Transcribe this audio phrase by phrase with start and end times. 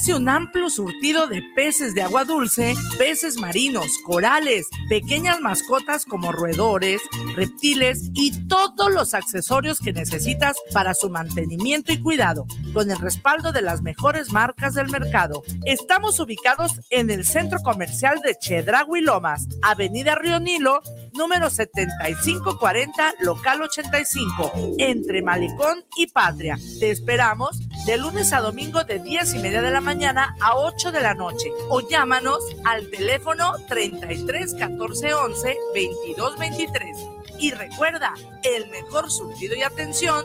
[0.00, 6.32] ofrece un amplio surtido de peces de agua dulce, peces marinos, corales, pequeñas mascotas como
[6.32, 7.02] roedores,
[7.36, 13.52] reptiles y todos los accesorios que necesitas para su mantenimiento y cuidado, con el respaldo
[13.52, 15.42] de las mejores marcas del mercado.
[15.66, 20.80] Estamos ubicados en el centro comercial de Chedragui Lomas, Avenida Río Nilo,
[21.12, 26.58] número 7540, local 85, entre Malecón y Patria.
[26.78, 30.92] Te esperamos de lunes a domingo de 10 y media de la mañana a 8
[30.92, 36.96] de la noche o llámanos al teléfono 33 14 11 22 23.
[37.40, 40.24] Y recuerda, el mejor surtido y atención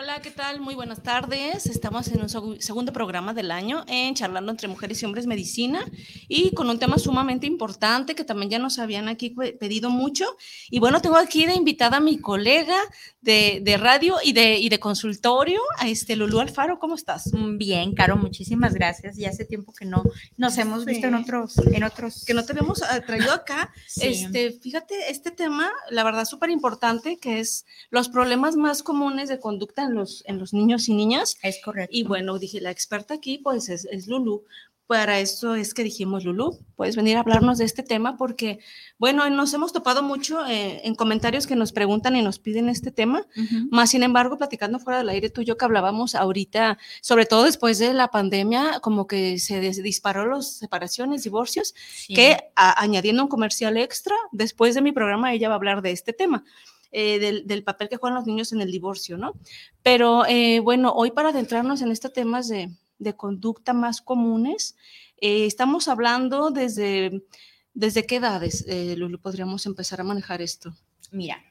[0.00, 0.60] Hola, ¿qué tal?
[0.60, 1.66] Muy buenas tardes.
[1.66, 5.84] Estamos en un segundo programa del año en Charlando entre Mujeres y Hombres Medicina
[6.28, 10.24] y con un tema sumamente importante que también ya nos habían aquí pedido mucho.
[10.70, 12.76] Y bueno, tengo aquí de invitada a mi colega
[13.22, 16.78] de, de radio y de, y de consultorio, a este Lulú Alfaro.
[16.78, 17.32] ¿Cómo estás?
[17.32, 19.16] Mm, bien, Caro, muchísimas gracias.
[19.16, 20.04] Ya hace tiempo que no
[20.36, 22.24] nos hemos visto en otros, en otros.
[22.24, 23.72] Que no te habíamos ah, traído acá.
[24.00, 29.40] Este, fíjate, este tema, la verdad, súper importante, que es los problemas más comunes de
[29.40, 31.36] conducta en los, en los niños y niñas.
[31.42, 31.94] Es correcto.
[31.94, 34.44] Y bueno, dije, la experta aquí, pues es, es Lulu.
[34.88, 38.58] Para eso es que dijimos, Lulu, puedes venir a hablarnos de este tema porque,
[38.96, 42.90] bueno, nos hemos topado mucho eh, en comentarios que nos preguntan y nos piden este
[42.90, 43.26] tema,
[43.70, 47.44] más sin embargo, platicando fuera del aire tú y yo que hablábamos ahorita, sobre todo
[47.44, 51.74] después de la pandemia, como que se disparó las separaciones, divorcios,
[52.06, 56.14] que añadiendo un comercial extra, después de mi programa ella va a hablar de este
[56.14, 56.44] tema.
[56.90, 59.34] Eh, del, papel que juegan los niños en el divorcio, ¿no?
[59.82, 62.70] Pero eh, bueno, hoy para adentrarnos en estos temas de,
[63.14, 64.74] conducta más comunes,
[65.20, 67.24] eh, estamos hablando desde,
[67.74, 68.64] desde qué edades,
[68.96, 70.74] Lulu, podríamos empezar a manejar esto.
[71.12, 71.42] Mira,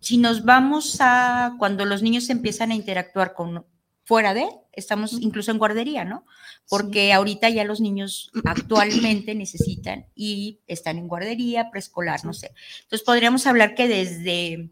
[0.00, 3.66] si nos vamos a cuando los niños empiezan a interactuar con
[4.04, 6.26] fuera de, estamos incluso en guardería, ¿no?
[6.68, 12.52] Porque ahorita ya los niños actualmente necesitan y están en guardería, preescolar, no sé.
[12.82, 14.70] Entonces podríamos hablar que desde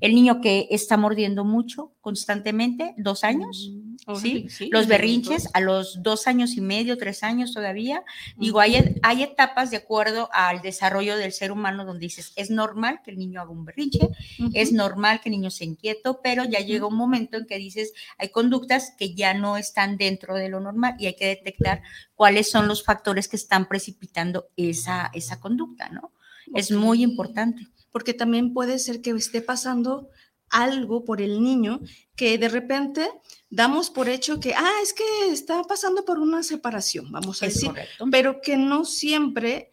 [0.00, 4.48] el niño que está mordiendo mucho constantemente, dos años, mm, ¿sí?
[4.70, 8.02] Los berrinches a los dos años y medio, tres años todavía.
[8.36, 13.00] Digo, hay, hay etapas de acuerdo al desarrollo del ser humano donde dices, es normal
[13.02, 14.10] que el niño haga un berrinche,
[14.52, 17.92] es normal que el niño se inquieto, pero ya llega un momento en que dices,
[18.18, 21.82] hay conductas que ya no están dentro de lo normal y hay que detectar
[22.14, 26.12] cuáles son los factores que están precipitando esa, esa conducta, ¿no?
[26.54, 30.10] Es muy importante porque también puede ser que esté pasando
[30.50, 31.80] algo por el niño
[32.16, 33.08] que de repente
[33.50, 37.70] damos por hecho que, ah, es que está pasando por una separación, vamos a decir,
[38.10, 39.70] pero que no siempre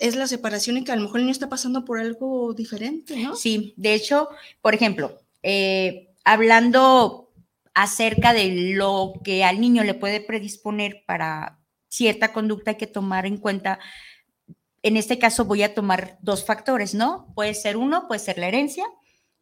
[0.00, 3.16] es la separación y que a lo mejor el niño está pasando por algo diferente,
[3.22, 3.36] ¿no?
[3.36, 4.28] Sí, de hecho,
[4.60, 7.30] por ejemplo, eh, hablando
[7.72, 13.26] acerca de lo que al niño le puede predisponer para cierta conducta, hay que tomar
[13.26, 13.78] en cuenta
[14.88, 17.32] en este caso voy a tomar dos factores, ¿no?
[17.34, 18.84] Puede ser uno, puede ser la herencia,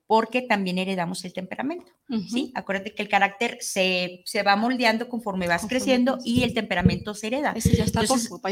[0.06, 1.90] porque también heredamos el temperamento,
[2.30, 2.52] ¿sí?
[2.54, 7.52] Acuérdate que el carácter se, va moldeando conforme vas creciendo y el temperamento se hereda.
[7.56, 8.02] Ese ya está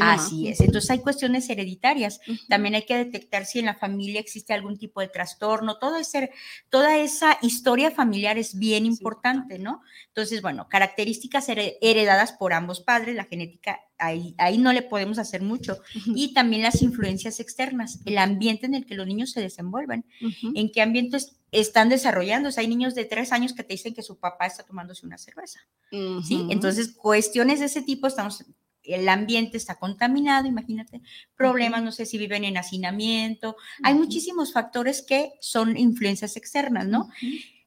[0.01, 0.59] Así es.
[0.59, 2.19] Entonces hay cuestiones hereditarias.
[2.49, 5.77] También hay que detectar si en la familia existe algún tipo de trastorno.
[5.77, 6.31] Todo ese,
[6.69, 9.81] toda esa historia familiar es bien importante, ¿no?
[10.07, 15.41] Entonces, bueno, características heredadas por ambos padres, la genética ahí, ahí no le podemos hacer
[15.41, 15.79] mucho.
[16.07, 20.05] Y también las influencias externas, el ambiente en el que los niños se desenvuelven,
[20.53, 22.61] en qué ambientes están desarrollándose.
[22.61, 25.59] Hay niños de tres años que te dicen que su papá está tomándose una cerveza.
[25.91, 26.47] ¿sí?
[26.49, 28.43] Entonces, cuestiones de ese tipo, estamos,
[28.83, 31.01] el ambiente está contaminado, imagínate,
[31.35, 33.55] problemas, no sé si viven en hacinamiento.
[33.83, 37.09] Hay muchísimos factores que son influencias externas, ¿no?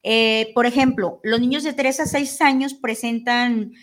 [0.03, 3.73] Eh, por ejemplo, los niños de 3 a 6 años presentan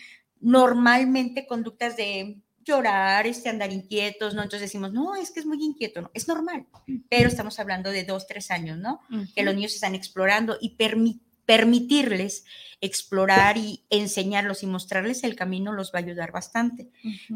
[0.41, 4.43] normalmente conductas de llorar, este, andar inquietos, ¿no?
[4.43, 6.11] Entonces decimos, no, es que es muy inquieto, ¿no?
[6.13, 6.65] Es normal,
[7.09, 8.99] pero estamos hablando de 2, 3 años, ¿no?
[9.33, 10.75] Que los niños están explorando y
[11.45, 12.43] permitirles
[12.81, 16.89] explorar y enseñarlos y mostrarles el camino los va a ayudar bastante.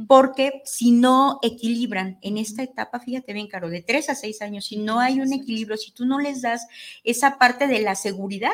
[0.07, 4.65] Porque si no equilibran en esta etapa, fíjate bien, Caro, de 3 a 6 años,
[4.65, 6.68] si no hay un equilibrio, si tú no les das
[7.06, 8.51] esa parte de la seguridad,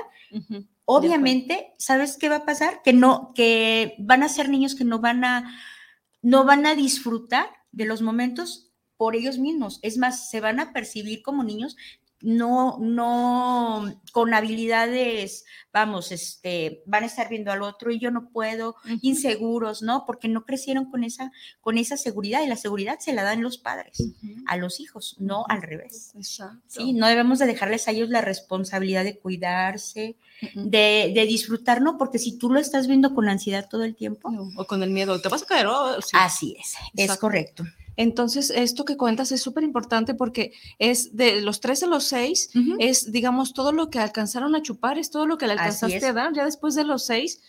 [0.90, 2.82] obviamente, ¿sabes qué va a pasar?
[2.82, 5.54] Que no, que van a ser niños que no van a,
[6.22, 9.80] no van a disfrutar de los momentos por ellos mismos.
[9.82, 11.76] Es más, se van a percibir como niños
[12.22, 18.30] no, no, con habilidades, vamos, este, van a estar viendo al otro y yo no
[18.30, 20.04] puedo, inseguros, ¿no?
[20.06, 21.32] Porque no crecieron con esa,
[21.62, 24.02] con esa seguridad y la seguridad se la dan los padres
[24.48, 26.12] a los hijos, no al revés.
[26.16, 26.62] Exacto.
[26.68, 30.18] Sí, no debemos de dejarles a ellos la responsabilidad de cuidarse,
[30.56, 31.98] de, de, disfrutar, ¿no?
[31.98, 34.32] Porque si tú lo estás viendo con ansiedad todo el tiempo.
[34.56, 35.68] o con el miedo, te vas a caer.
[35.68, 37.64] Oh, Así es, es correcto.
[37.98, 42.52] Entonces, esto que cuentas es súper importante porque es de los tres a los seis,
[42.80, 46.14] es, digamos, todo lo que alcanzaron a chupar, es todo lo que le alcanzaste a
[46.14, 46.34] dar.
[46.34, 47.42] Ya después de los seis,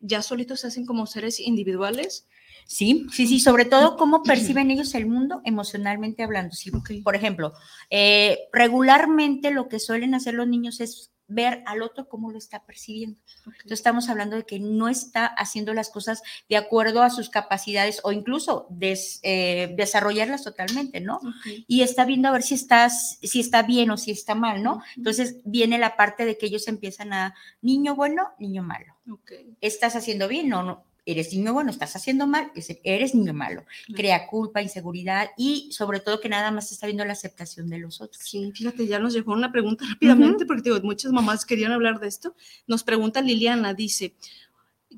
[0.00, 2.26] ya solitos se hacen como seres individuales.
[2.66, 6.54] Sí, sí, sí, sobre todo cómo perciben ellos el mundo emocionalmente hablando.
[6.54, 6.70] Sí,
[7.02, 7.52] Por ejemplo,
[7.90, 12.64] eh, regularmente lo que suelen hacer los niños es ver al otro cómo lo está
[12.64, 13.18] percibiendo.
[13.46, 18.00] Entonces estamos hablando de que no está haciendo las cosas de acuerdo a sus capacidades
[18.04, 21.20] o incluso eh, desarrollarlas totalmente, ¿no?
[21.66, 24.82] Y está viendo a ver si, estás, si está bien o si está mal, ¿no?
[24.96, 28.96] Entonces viene la parte de que ellos empiezan a niño bueno, niño malo.
[29.60, 30.48] ¿Estás haciendo bien?
[30.48, 32.50] No, no, eres niño bueno, estás haciendo mal,
[32.84, 33.64] eres niño malo.
[33.94, 38.00] Crea culpa, inseguridad y sobre todo que nada más está viendo la aceptación de los
[38.00, 38.22] otros.
[38.24, 42.08] Sí, fíjate, ya nos llegó una pregunta rápidamente porque digo, muchas mamás querían hablar de
[42.08, 42.34] esto.
[42.66, 44.14] Nos pregunta Liliana, dice,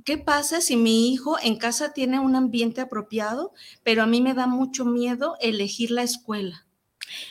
[0.05, 3.53] ¿qué pasa si mi hijo en casa tiene un ambiente apropiado,
[3.83, 6.67] pero a mí me da mucho miedo elegir la escuela?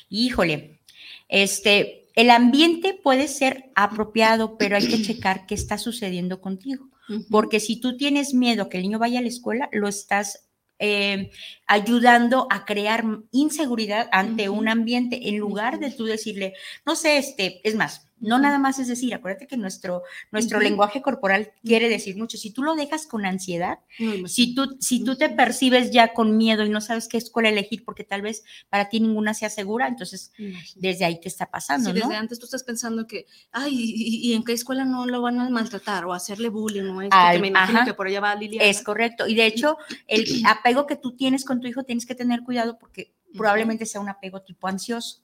[0.10, 0.80] Híjole,
[1.28, 6.91] este, el ambiente puede ser apropiado, pero hay que checar qué está sucediendo contigo.
[7.30, 10.48] Porque si tú tienes miedo que el niño vaya a la escuela, lo estás
[10.80, 11.30] eh,
[11.68, 16.54] ayudando a crear inseguridad ante un ambiente en lugar de tú decirle,
[16.86, 21.02] no sé, este, es más, no nada más es decir, acuérdate que nuestro, nuestro lenguaje
[21.02, 22.38] corporal quiere decir mucho.
[22.38, 23.80] Si tú lo dejas con ansiedad,
[24.28, 27.84] si tú, si tú te percibes ya con miedo y no sabes qué escuela elegir
[27.84, 30.32] porque tal vez para ti ninguna sea segura, entonces
[30.76, 31.92] desde ahí te está pasando.
[31.92, 35.40] Sí, desde antes tú estás pensando que, ay, y, en qué escuela no lo van
[35.40, 38.70] a maltratar o hacerle bullying o esto, que me imagino que por allá va Liliana.
[38.70, 39.28] Es correcto.
[39.28, 39.78] Y de hecho,
[40.08, 44.02] el apego que tú tienes con tu hijo tienes que tener cuidado porque probablemente sea
[44.02, 45.22] un apego tipo ansioso.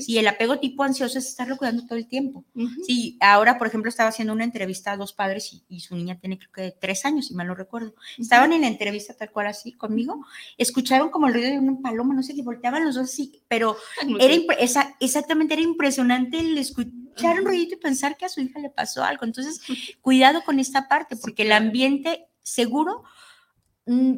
[0.00, 2.44] Sí, el apego tipo ansioso es estarlo cuidando todo el tiempo.
[2.86, 6.38] Sí, ahora, por ejemplo, estaba haciendo una entrevista a dos padres y, su niña tiene
[6.38, 7.94] creo que tres años, si mal no recuerdo.
[8.18, 10.24] Estaban en la entrevista tal cual así conmigo,
[10.58, 13.76] escucharon como el ruido de una paloma, no sé qué, volteaban los dos así, pero
[14.20, 18.58] era esa, exactamente era impresionante el escuchar un ruido y pensar que a su hija
[18.60, 19.24] le pasó algo.
[19.24, 19.60] Entonces,
[20.02, 23.04] cuidado con esta parte, porque el ambiente seguro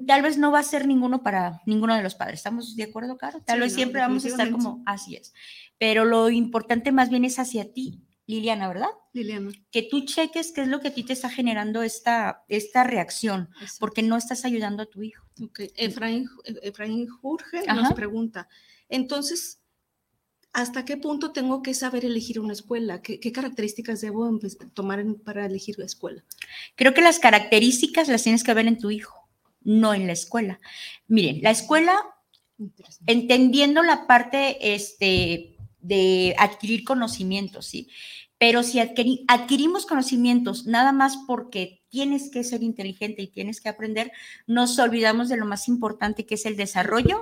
[0.07, 2.41] tal vez no va a ser ninguno para ninguno de los padres.
[2.41, 3.41] ¿Estamos de acuerdo, Caro?
[3.43, 5.35] Tal vez siempre vamos a estar como así es.
[5.79, 8.89] Pero lo importante más bien es hacia ti, Liliana, ¿verdad?
[9.13, 9.51] Liliana.
[9.71, 13.51] Que tú cheques qué es lo que a ti te está generando esta, esta reacción,
[13.79, 15.27] porque no estás ayudando a tu hijo.
[15.41, 15.71] Okay.
[15.77, 18.49] Efraín, Jorge nos pregunta,
[18.89, 19.61] entonces,
[20.53, 23.03] ¿hasta qué punto tengo que saber elegir una escuela?
[23.03, 24.39] ¿Qué, características debo
[24.73, 26.25] tomar para elegir la escuela?
[26.75, 29.26] Creo que las características las tienes que ver en tu hijo
[29.67, 30.61] no en la escuela.
[31.09, 31.95] Miren, la escuela,
[33.07, 37.89] entendiendo la parte este, de adquirir conocimientos, ¿sí?
[38.39, 44.13] Pero si adquirimos conocimientos nada más porque tienes que ser inteligente y tienes que aprender,
[44.47, 47.21] nos olvidamos de lo más importante que es el desarrollo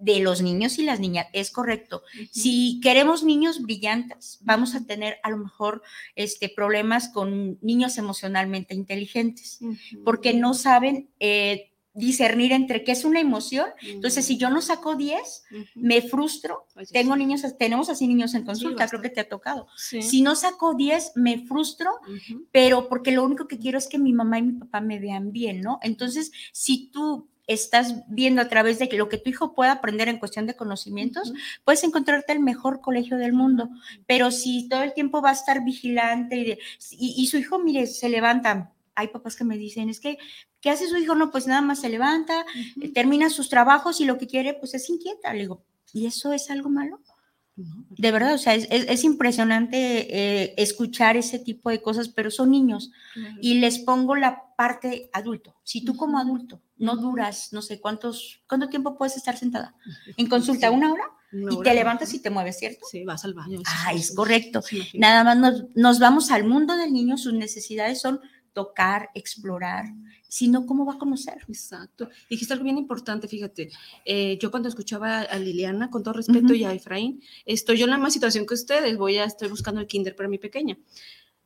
[0.00, 1.26] de los niños y las niñas.
[1.32, 2.02] Es correcto.
[2.30, 5.82] Si queremos niños brillantes, vamos a tener a lo mejor
[6.14, 9.60] este, problemas con niños emocionalmente inteligentes,
[10.04, 13.66] porque no saben eh, discernir entre qué es una emoción.
[13.82, 16.66] Entonces, si yo no saco 10, me frustro.
[16.92, 19.66] Tengo niños, tenemos así niños en consulta, creo que te ha tocado.
[19.76, 21.90] Si no saco 10, me frustro,
[22.52, 25.32] pero porque lo único que quiero es que mi mamá y mi papá me vean
[25.32, 25.78] bien, ¿no?
[25.82, 30.18] Entonces, si tú estás viendo a través de lo que tu hijo pueda aprender en
[30.18, 31.32] cuestión de conocimientos,
[31.64, 33.68] puedes encontrarte el mejor colegio del mundo.
[34.06, 36.58] Pero si todo el tiempo va a estar vigilante
[36.90, 40.18] y, y su hijo, mire, se levanta, hay papás que me dicen, es que,
[40.60, 41.14] ¿qué hace su hijo?
[41.14, 42.44] No, pues nada más se levanta,
[42.94, 45.32] termina sus trabajos y lo que quiere, pues es inquieta.
[45.32, 47.00] Le digo, ¿y eso es algo malo?
[47.90, 52.90] De verdad, o sea, es, impresionante eh, escuchar ese tipo de cosas, pero son niños.
[53.40, 55.56] Y les pongo la parte adulto.
[55.64, 59.74] Si tú como adulto no duras, no sé cuántos, cuánto tiempo puedes estar sentada
[60.16, 62.86] en consulta, una hora, y te levantas y te mueves, ¿cierto?
[62.90, 63.60] Sí, vas al baño.
[63.66, 64.62] Ah, es correcto.
[64.94, 68.20] Nada más nos, nos, vamos al mundo del niño, sus necesidades son
[68.52, 69.86] tocar, explorar,
[70.28, 71.44] sino cómo va a conocer.
[71.48, 72.08] Exacto.
[72.28, 73.70] Dijiste algo bien importante, fíjate.
[74.04, 77.90] Eh, yo cuando escuchaba a Liliana, con todo respeto, y a Efraín, estoy yo en
[77.90, 80.78] la misma situación que ustedes, voy a, estoy buscando el kinder para mi pequeña.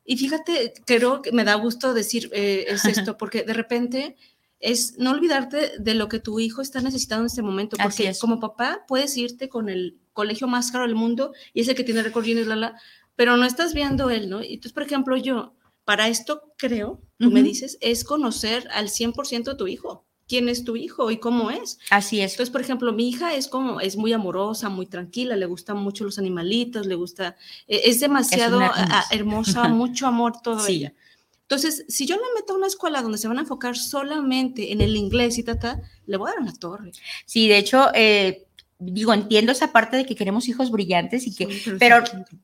[0.04, 4.16] Y fíjate, creo que me da gusto decir eh, es esto, porque de repente
[4.60, 8.40] es no olvidarte de lo que tu hijo está necesitando en este momento, porque como
[8.40, 12.02] papá puedes irte con el colegio más caro del mundo y es el que tiene
[12.02, 12.80] récord la, la,
[13.16, 14.40] pero no estás viendo él, ¿no?
[14.40, 19.54] Entonces, por ejemplo, yo, para esto creo, tú me dices, es conocer al 100% de
[19.54, 20.04] tu hijo.
[20.26, 21.78] ¿Quién es tu hijo y cómo es?
[21.90, 22.32] Así es.
[22.32, 26.04] Entonces, por ejemplo, mi hija es como, es muy amorosa, muy tranquila, le gustan mucho
[26.04, 27.36] los animalitos, le gusta,
[27.66, 28.60] e, es demasiado
[29.10, 30.94] hermosa, mucho amor todo ella.
[31.42, 34.80] Entonces, si yo la meto a una escuela donde se van a enfocar solamente en
[34.80, 36.92] el inglés y ta, le voy a dar una torre.
[37.26, 38.43] Sí, de hecho, eh,
[38.78, 42.02] digo, entiendo esa parte de que queremos hijos brillantes y que, pero,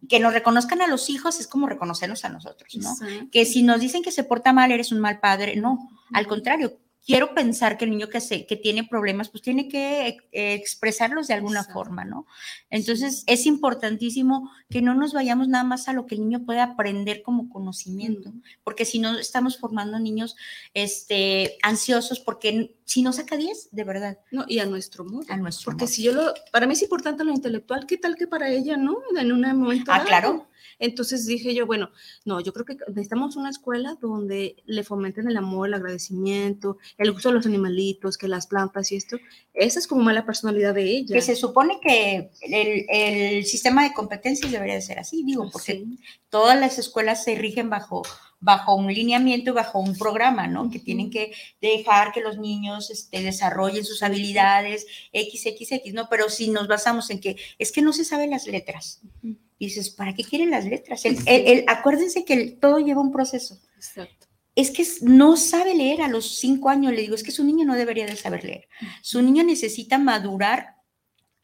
[0.09, 2.95] que nos reconozcan a los hijos es como reconocernos a nosotros, ¿no?
[3.31, 6.79] Que si nos dicen que se porta mal, eres un mal padre, no, al contrario,
[7.05, 11.29] quiero pensar que el niño que, se, que tiene problemas, pues tiene que eh, expresarlos
[11.29, 12.27] de alguna forma, ¿no?
[12.69, 16.61] Entonces, es importantísimo que no nos vayamos nada más a lo que el niño puede
[16.61, 18.33] aprender como conocimiento,
[18.63, 20.37] porque si no estamos formando niños
[20.75, 24.19] este, ansiosos, porque si no saca 10, de verdad.
[24.33, 25.25] No, y a nuestro modo.
[25.29, 28.27] A nuestro Porque si yo lo, para mí es importante lo intelectual, ¿qué tal que
[28.27, 28.99] para ella, no?
[29.17, 29.93] En un momento.
[29.95, 30.49] Ah, claro.
[30.81, 31.91] Entonces dije yo, bueno,
[32.25, 37.13] no, yo creo que necesitamos una escuela donde le fomenten el amor, el agradecimiento, el
[37.13, 39.19] gusto de los animalitos, que las plantas y esto.
[39.55, 41.15] Esa es como mala personalidad de ella.
[41.15, 45.85] Que se supone que el, el sistema de competencias debería de ser así, digo, porque
[46.29, 48.03] todas las escuelas se rigen bajo
[48.41, 50.71] bajo un lineamiento y bajo un programa, ¿no?
[50.71, 56.09] Que tienen que dejar que los niños este, desarrollen sus habilidades, XXX, ¿no?
[56.09, 59.01] Pero si nos basamos en que es que no se saben las letras.
[59.23, 61.05] Y dices, ¿para qué quieren las letras?
[61.05, 63.61] El, acuérdense que todo lleva un proceso.
[63.77, 64.27] Exacto.
[64.57, 67.65] Es que no sabe leer a los cinco años, le digo, es que su niño
[67.67, 68.69] no debería de saber leer.
[69.03, 70.77] Su niño necesita madurar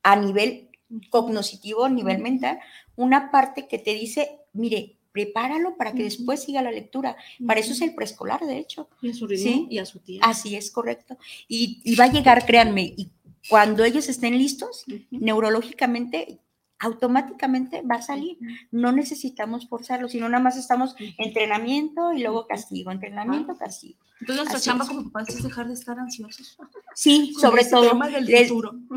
[0.03, 0.71] a nivel
[1.11, 2.59] cognoscitivo, a nivel mental,
[2.97, 7.17] una parte que te dice, mire, prepáralo para que después siga la lectura.
[7.47, 8.91] Para eso es el preescolar, de hecho.
[9.01, 10.27] Y a su ritmo y a su tiempo.
[10.29, 11.17] Así es, correcto.
[11.49, 13.09] Y, va a llegar, créanme, y
[13.49, 16.39] cuando ellos estén listos, neurológicamente,
[16.79, 18.37] automáticamente va a salir.
[18.71, 23.59] No necesitamos forzarlo, sino nada más estamos entrenamiento y luego castigo, entrenamiento, ah.
[23.59, 23.99] castigo.
[24.21, 26.59] Entonces nuestra chamba como papás es dejar de estar ansiosos.
[26.95, 27.99] Sí, sobre todo.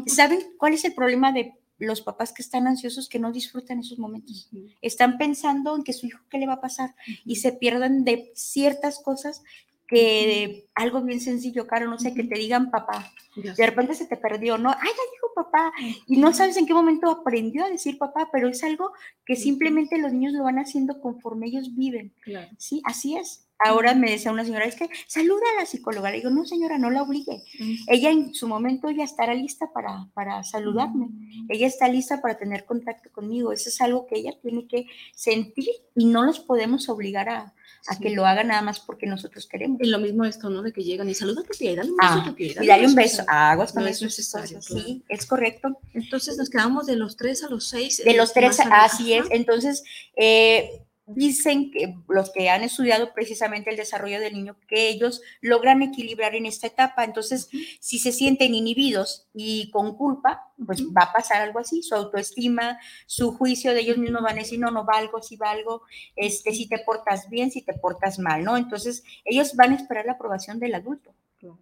[0.08, 3.98] ¿Saben cuál es el problema de los papás que están ansiosos que no disfrutan esos
[3.98, 4.50] momentos.
[4.82, 6.94] Están pensando en que su hijo qué le va a pasar
[7.26, 9.44] y se pierden de ciertas cosas
[9.90, 13.12] que algo bien sencillo, Caro, no sé, que te digan papá.
[13.36, 14.70] De repente se te perdió, ¿no?
[14.70, 15.72] Ay, ya dijo papá.
[16.06, 18.92] Y no sabes en qué momento aprendió a decir papá, pero es algo
[19.26, 22.14] que simplemente los niños lo van haciendo conforme ellos viven.
[22.58, 23.48] Sí, así es.
[23.58, 26.12] Ahora me decía una señora, es que saluda a la psicóloga.
[26.12, 27.44] Le digo, no señora, no la obligue.
[27.88, 31.10] Ella en su momento ya estará lista para, para saludarme.
[31.50, 33.52] Ella está lista para tener contacto conmigo.
[33.52, 37.54] Eso es algo que ella tiene que sentir y no los podemos obligar a,
[37.88, 39.80] a que lo haga nada más porque nosotros queremos.
[39.82, 40.62] Y lo mismo esto, ¿no?
[40.62, 43.24] De que llegan y saludan a y dale un beso ah, Y dale un beso.
[43.28, 44.10] Aguas con eso.
[44.10, 45.80] Sí, es correcto.
[45.94, 48.02] Entonces nos quedamos de los tres a los seis.
[48.04, 49.26] De los tres, así es.
[49.30, 49.84] Entonces,
[50.16, 50.84] eh,
[51.16, 56.36] dicen que los que han estudiado precisamente el desarrollo del niño, que ellos logran equilibrar
[56.36, 57.04] en esta etapa.
[57.04, 57.50] Entonces,
[57.80, 61.82] si se sienten inhibidos y con culpa, pues va a pasar algo así.
[61.82, 65.82] Su autoestima, su juicio de ellos mismos van a decir, no, no valgo, si valgo,
[66.16, 68.58] este, si te portas bien, si te portas mal, ¿no?
[68.58, 71.14] Entonces, ellos van a esperar la aprobación del adulto,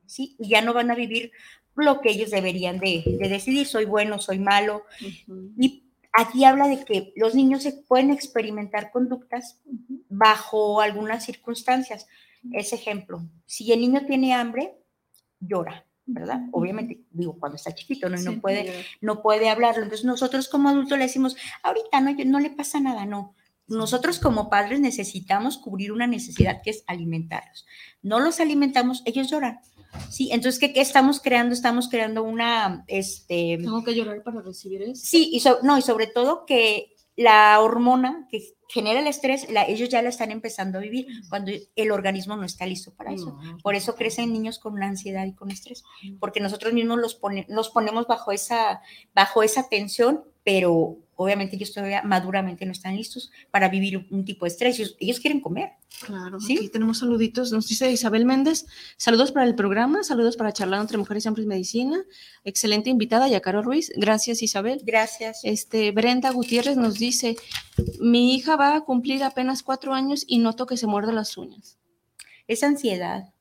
[0.06, 0.36] ¿sí?
[0.40, 1.32] Y ya no van a vivir
[1.76, 4.84] lo que ellos deberían de, decidir, soy bueno, soy malo.
[5.60, 5.87] Y
[6.20, 9.62] Aquí habla de que los niños se pueden experimentar conductas
[10.10, 12.08] bajo algunas circunstancias.
[12.52, 14.80] Ese ejemplo, si el niño tiene hambre,
[15.40, 16.42] llora, ¿verdad?
[16.54, 18.18] Obviamente, digo, cuando está chiquito, ¿no?
[18.18, 19.84] no, puede, no puede hablarlo.
[19.84, 23.36] Entonces nosotros como adultos le decimos, ahorita no, no le pasa nada, no.
[23.68, 27.66] Nosotros como padres necesitamos cubrir una necesidad que es alimentarlos.
[28.02, 29.60] No los alimentamos, ellos lloran.
[30.10, 31.54] Sí, entonces, ¿qué, estamos creando?
[31.54, 33.58] Estamos creando una, este...
[33.58, 35.02] ¿Tengo que llorar para recibir eso?
[35.04, 40.02] Sí, y no, y sobre todo que la hormona que genera el estrés, ellos ya
[40.02, 43.38] la están empezando a vivir cuando el organismo no está listo para eso.
[43.64, 45.84] Por eso crecen niños con ansiedad y con estrés,
[46.20, 48.82] porque nosotros mismos los, los ponemos bajo esa,
[49.16, 54.46] bajo esa tensión, pero obviamente ellos todavía maduramente no están listos para vivir un tipo
[54.46, 54.80] de estrés.
[54.98, 55.72] Ellos, quieren comer.
[56.06, 56.56] Claro, ¿sí?
[56.56, 57.52] aquí tenemos saluditos.
[57.52, 61.48] Nos dice Isabel Méndez, saludos para el programa, saludos para charlar entre mujeres y hombres
[61.48, 62.02] medicina.
[62.46, 63.92] Excelente invitada, Yacaro Ruiz.
[63.98, 64.80] Gracias, Isabel.
[64.86, 65.42] Gracias.
[65.44, 67.36] Este, Brenda Gutiérrez nos dice,
[68.00, 71.78] mi hija va a cumplir apenas cuatro años y noto que se muerde las uñas.
[72.48, 73.34] Es ansiedad.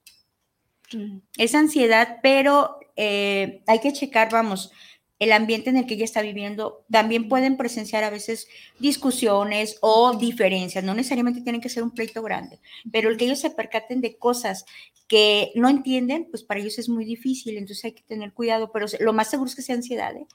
[1.36, 4.72] Es ansiedad, pero eh, hay que checar, vamos,
[5.18, 10.16] el ambiente en el que ella está viviendo, también pueden presenciar a veces discusiones o
[10.16, 12.60] diferencias, no necesariamente tienen que ser un pleito grande,
[12.92, 14.66] pero el que ellos se percaten de cosas
[15.08, 18.86] que no entienden, pues para ellos es muy difícil, entonces hay que tener cuidado, pero
[19.00, 20.14] lo más seguro es que sea ansiedad.
[20.16, 20.26] ¿eh?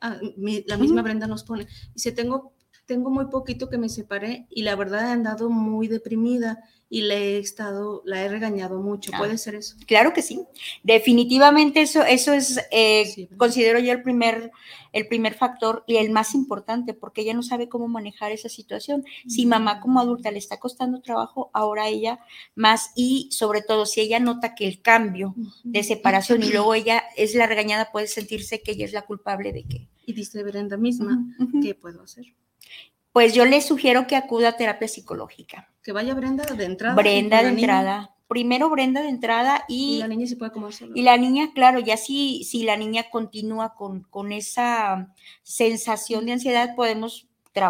[0.00, 0.18] Ah,
[0.66, 2.52] la misma Brenda nos pone, dice, tengo,
[2.90, 7.36] tengo muy poquito que me separé y la verdad he andado muy deprimida y le
[7.36, 9.12] he estado, la he regañado mucho.
[9.16, 9.76] ¿Puede ah, ser eso?
[9.86, 10.44] Claro que sí.
[10.82, 14.50] Definitivamente eso, eso es, eh, considero yo el primer,
[14.92, 19.04] el primer factor y el más importante, porque ella no sabe cómo manejar esa situación.
[19.28, 22.18] Si mamá como adulta le está costando trabajo, ahora ella
[22.56, 27.04] más y sobre todo si ella nota que el cambio de separación y luego ella
[27.16, 29.88] es la regañada, puede sentirse que ella es la culpable de que.
[30.06, 31.24] Y dice Brenda misma,
[31.62, 32.24] ¿qué puedo hacer?
[33.12, 36.94] Pues yo le sugiero que acuda a terapia psicológica que vaya Brenda de entrada.
[36.94, 38.14] Brenda de entrada.
[38.28, 40.52] Primero Brenda de entrada y, y la niña se puede
[40.94, 45.12] Y la niña, claro, ya si, si la niña continúa con, con esa
[45.42, 47.26] sensación de ansiedad, podemos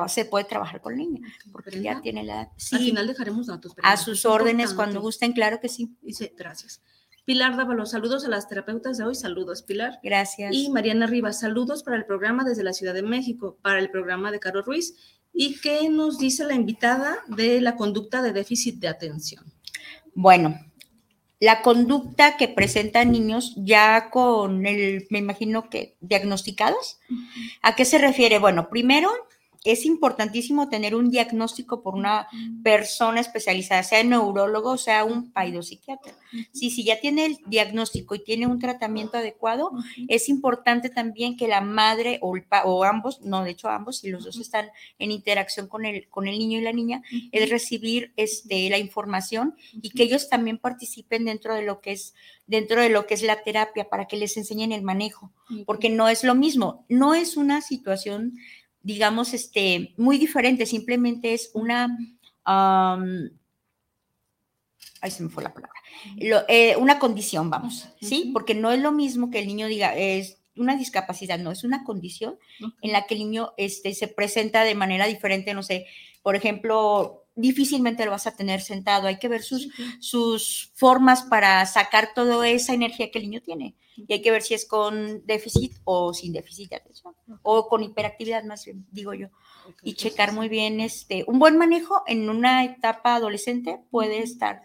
[0.09, 1.21] se puede trabajar con la niña,
[1.53, 2.49] porque ya tiene la edad.
[2.57, 3.73] Sí, Al final dejaremos datos.
[3.83, 5.97] a sus órdenes cuando gusten, claro que sí.
[6.03, 6.83] Dice, gracias.
[7.31, 9.15] Pilar los saludos a las terapeutas de hoy.
[9.15, 10.01] Saludos, Pilar.
[10.03, 10.53] Gracias.
[10.53, 14.33] Y Mariana Rivas, saludos para el programa desde la Ciudad de México, para el programa
[14.33, 14.97] de Caro Ruiz
[15.33, 19.45] ¿Y qué nos dice la invitada de la conducta de déficit de atención?
[20.13, 20.59] Bueno,
[21.39, 26.99] la conducta que presentan niños ya con el, me imagino que diagnosticados.
[27.63, 28.41] ¿A qué se refiere?
[28.41, 29.09] Bueno, primero
[29.65, 32.29] es importantísimo tener un diagnóstico por una
[32.63, 36.15] persona especializada, sea neurólogo, sea un paidopsiquiatra.
[36.53, 39.73] Sí, si ya tiene el diagnóstico y tiene un tratamiento adecuado,
[40.09, 44.25] es importante también que la madre o, o, ambos, no, de hecho ambos, si los
[44.25, 48.71] dos están en interacción con el, con el niño y la niña, es recibir este,
[48.71, 52.15] la información y que ellos también participen dentro de lo que es
[52.51, 55.33] dentro de lo que es la terapia para que les enseñen el manejo,
[55.67, 58.39] porque no es lo mismo, no es una situación
[58.83, 61.99] digamos, este, muy diferente, simplemente es una,
[62.45, 63.31] ahí
[65.11, 65.75] se me fue la palabra,
[66.49, 68.31] eh, una condición, vamos, ¿sí?
[68.33, 71.85] Porque no es lo mismo que el niño diga, es una discapacidad, no, es una
[71.85, 72.39] condición
[72.83, 75.87] en la que el niño este, se presenta de manera diferente, no sé,
[76.23, 79.69] por ejemplo, difícilmente lo vas a tener sentado, hay que ver sus,
[80.01, 83.77] sus formas para sacar toda esa energía que el niño tiene.
[83.97, 87.83] Y hay que ver si es con déficit o sin déficit de atención o con
[87.83, 89.29] hiperactividad más bien, digo yo.
[89.83, 94.63] y checar muy bien este un buen manejo en una etapa adolescente puede estar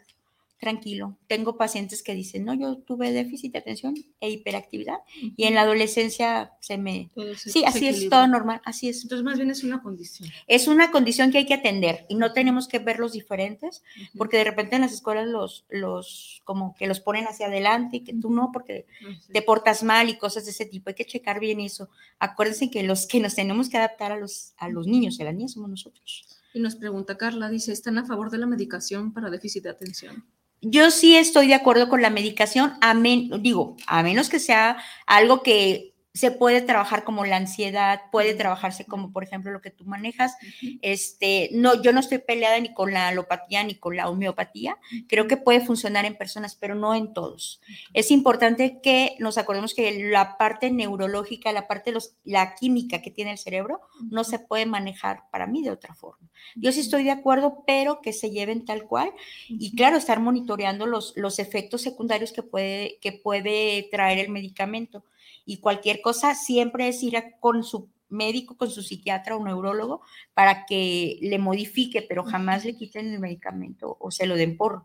[0.60, 1.18] tranquilo.
[1.28, 4.98] Tengo pacientes que dicen, no, yo tuve déficit de atención e hiperactividad
[5.36, 7.12] y en la adolescencia se me...
[7.36, 9.04] sí, así es, todo normal, así es.
[9.04, 10.30] Entonces, más bien es una condición.
[10.48, 13.84] Es una condición que hay que atender y no tenemos que verlos diferentes
[14.18, 18.04] porque de repente en las escuelas los, los, como que los ponen hacia adelante y
[18.04, 18.86] que tú no porque
[19.32, 20.89] te portas mal y cosas de ese tipo.
[20.89, 21.89] Hay que checar bien eso.
[22.20, 25.36] Acuérdense que los que nos tenemos que adaptar a los, a los niños a las
[25.36, 26.26] niñas somos nosotros.
[26.54, 30.26] Y nos pregunta Carla, dice, ¿están a favor de la medicación para déficit de atención?
[30.62, 32.94] Yo sí estoy de acuerdo con la medicación, a
[33.39, 38.86] digo, a menos que sea algo que se puede trabajar como la ansiedad, puede trabajarse
[38.86, 40.38] como, por ejemplo, lo que tú manejas.
[40.82, 44.78] Este, no, yo no estoy peleada ni con la alopatía ni con la homeopatía.
[45.10, 47.62] Creo que puede funcionar en personas, pero no en todos.
[47.93, 53.01] Es importante que nos acordemos que la parte neurológica, la parte de los, la química
[53.01, 56.30] que tiene el cerebro, no se puede manejar para mí de otra forma.
[56.56, 59.12] Yo sí estoy de acuerdo, pero que se lleven tal cual.
[59.49, 65.04] Y claro, estar monitoreando los, los efectos secundarios que puede, que puede traer el medicamento
[65.45, 70.01] y cualquier cosa siempre es ir con su médico, con su psiquiatra o neurólogo
[70.34, 74.84] para que le modifique, pero jamás le quiten el medicamento o se lo den por,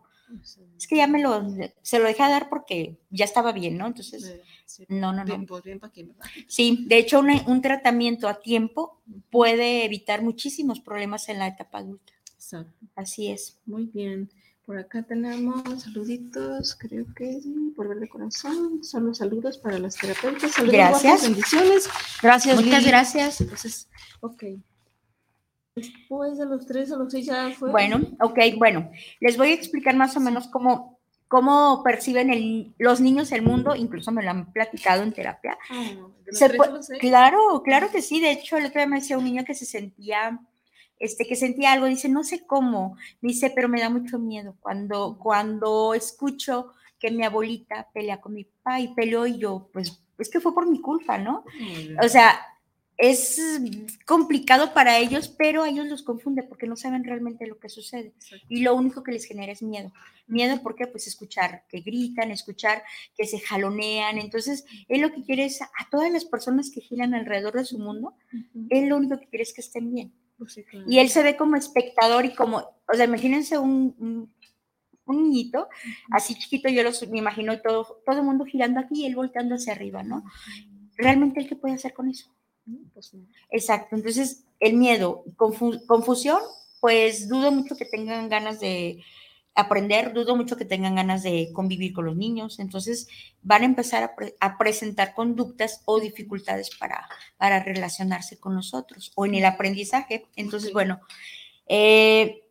[0.77, 1.43] Es que ya me lo,
[1.83, 3.85] se lo dejé dar porque ya estaba bien, ¿no?
[3.87, 5.25] Entonces, sí, no, no, no.
[5.25, 6.25] Bien, pues bien para aquí, ¿verdad?
[6.47, 11.79] Sí, de hecho, una- un tratamiento a tiempo puede evitar muchísimos problemas en la etapa
[11.79, 12.13] adulta.
[12.35, 12.73] Exacto.
[12.95, 13.59] Así es.
[13.65, 14.29] Muy bien.
[14.71, 18.81] Por acá tenemos saluditos, creo que sí, por ver de corazón.
[18.85, 20.49] Son los saludos para las terapeutas.
[20.51, 21.03] Saludos, Gracias.
[21.03, 21.89] guapos, bendiciones.
[22.23, 22.87] Gracias, Muchas Lili.
[22.87, 23.41] gracias.
[23.41, 23.89] Entonces,
[24.21, 24.43] ok.
[25.75, 27.69] Después de los tres a los seis ya fue.
[27.69, 33.01] Bueno, ok, bueno, les voy a explicar más o menos cómo, cómo perciben el- los
[33.01, 35.57] niños el mundo, incluso me lo han platicado en terapia.
[35.69, 36.99] Ah, de los tres pue- a los seis.
[37.01, 38.21] claro, claro que sí.
[38.21, 40.39] De hecho, el otro día me decía un niño que se sentía,
[41.01, 41.87] este, que sentía algo.
[41.87, 42.95] Dice, no sé cómo.
[43.21, 48.45] Dice, pero me da mucho miedo cuando, cuando escucho que mi abuelita pelea con mi
[48.45, 51.43] papá y peleó y yo, pues, es que fue por mi culpa, ¿no?
[51.57, 51.97] Bien.
[51.99, 52.39] O sea,
[53.01, 53.41] es
[54.05, 58.13] complicado para ellos, pero a ellos los confunde porque no saben realmente lo que sucede.
[58.47, 59.91] Y lo único que les genera es miedo.
[60.27, 62.83] Miedo porque pues escuchar que gritan, escuchar
[63.17, 64.19] que se jalonean.
[64.19, 67.79] Entonces, él lo que quiere es a todas las personas que giran alrededor de su
[67.79, 68.13] mundo,
[68.69, 70.13] él lo único que quiere es que estén bien.
[70.47, 70.85] Sí, claro.
[70.89, 74.33] Y él se ve como espectador y como, o sea, imagínense un, un,
[75.05, 75.67] un niñito,
[76.11, 79.55] así chiquito, yo los, me imagino todo, todo el mundo girando aquí y él volteando
[79.55, 80.23] hacia arriba, ¿no?
[80.95, 82.29] Realmente, ¿él qué puede hacer con eso?
[82.93, 83.25] Pues no.
[83.49, 86.39] Exacto, entonces el miedo, confu- confusión,
[86.79, 89.03] pues dudo mucho que tengan ganas de
[89.53, 93.07] aprender, dudo mucho que tengan ganas de convivir con los niños, entonces
[93.41, 99.11] van a empezar a, pre- a presentar conductas o dificultades para, para relacionarse con nosotros
[99.15, 100.25] o en el aprendizaje.
[100.35, 101.01] Entonces, bueno,
[101.67, 102.43] eh,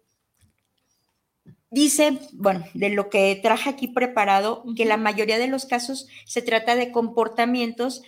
[1.71, 6.43] dice, bueno, de lo que traje aquí preparado, que la mayoría de los casos se
[6.43, 8.03] trata de comportamientos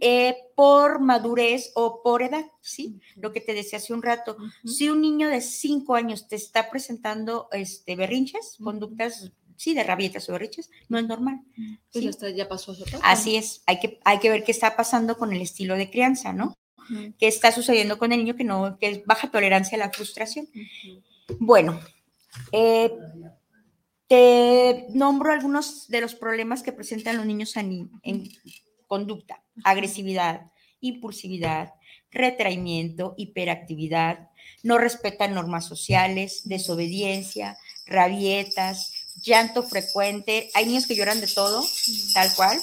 [0.00, 3.00] eh, por madurez o por edad, ¿sí?
[3.16, 4.36] Lo que te decía hace un rato.
[4.64, 10.28] Si un niño de 5 años te está presentando este, berrinches, conductas, sí, de rabietas
[10.28, 11.40] o berrinches, no es normal.
[11.56, 12.02] Pues ¿sí?
[12.02, 12.76] ya, está, ya pasó.
[13.02, 16.32] Así es, hay que, hay que ver qué está pasando con el estilo de crianza,
[16.32, 16.56] ¿no?
[17.18, 20.48] ¿Qué está sucediendo con el niño que no, que es baja tolerancia a la frustración?
[21.38, 21.78] Bueno,
[22.52, 22.90] eh,
[24.06, 28.28] te nombro algunos de los problemas que presentan los niños en, en
[28.86, 31.74] conducta, agresividad, impulsividad,
[32.10, 34.30] retraimiento, hiperactividad,
[34.62, 40.50] no respetan normas sociales, desobediencia, rabietas, llanto frecuente.
[40.54, 41.64] Hay niños que lloran de todo,
[42.14, 42.58] tal cual,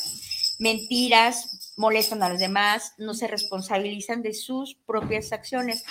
[0.60, 5.84] mentiras, molestan a los demás, no se responsabilizan de sus propias acciones.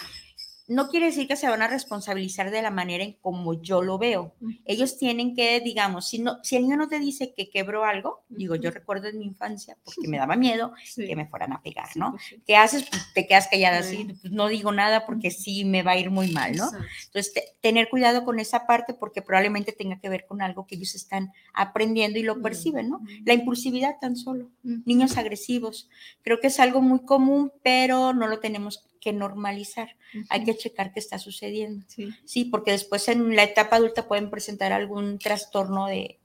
[0.67, 3.99] No quiere decir que se van a responsabilizar de la manera en como yo lo
[3.99, 4.35] veo.
[4.65, 8.25] Ellos tienen que, digamos, si, no, si el niño no te dice que quebró algo,
[8.31, 11.07] digo, yo recuerdo en mi infancia, porque me daba miedo Sí.
[11.07, 12.13] que me fueran a pegar, Sí, ¿no?
[12.13, 12.43] pues sí.
[12.47, 12.87] ¿Qué haces?
[12.89, 14.05] Pues te quedas callada así, Sí.
[14.23, 16.65] pues no digo nada porque sí me va a ir muy mal, ¿no?
[16.65, 16.87] Exacto.
[17.07, 20.77] Entonces, te- tener cuidado con esa parte porque probablemente tenga que ver con algo que
[20.77, 23.01] ellos están aprendiendo y lo perciben, ¿no?
[23.27, 25.89] La impulsividad tan solo, niños agresivos,
[26.23, 29.95] creo que es algo muy común, pero no lo tenemos que normalizar.
[30.31, 31.85] Hay que checar qué está sucediendo.
[31.89, 32.09] Sí.
[32.25, 36.19] Sí, porque después en la etapa adulta pueden presentar algún trastorno de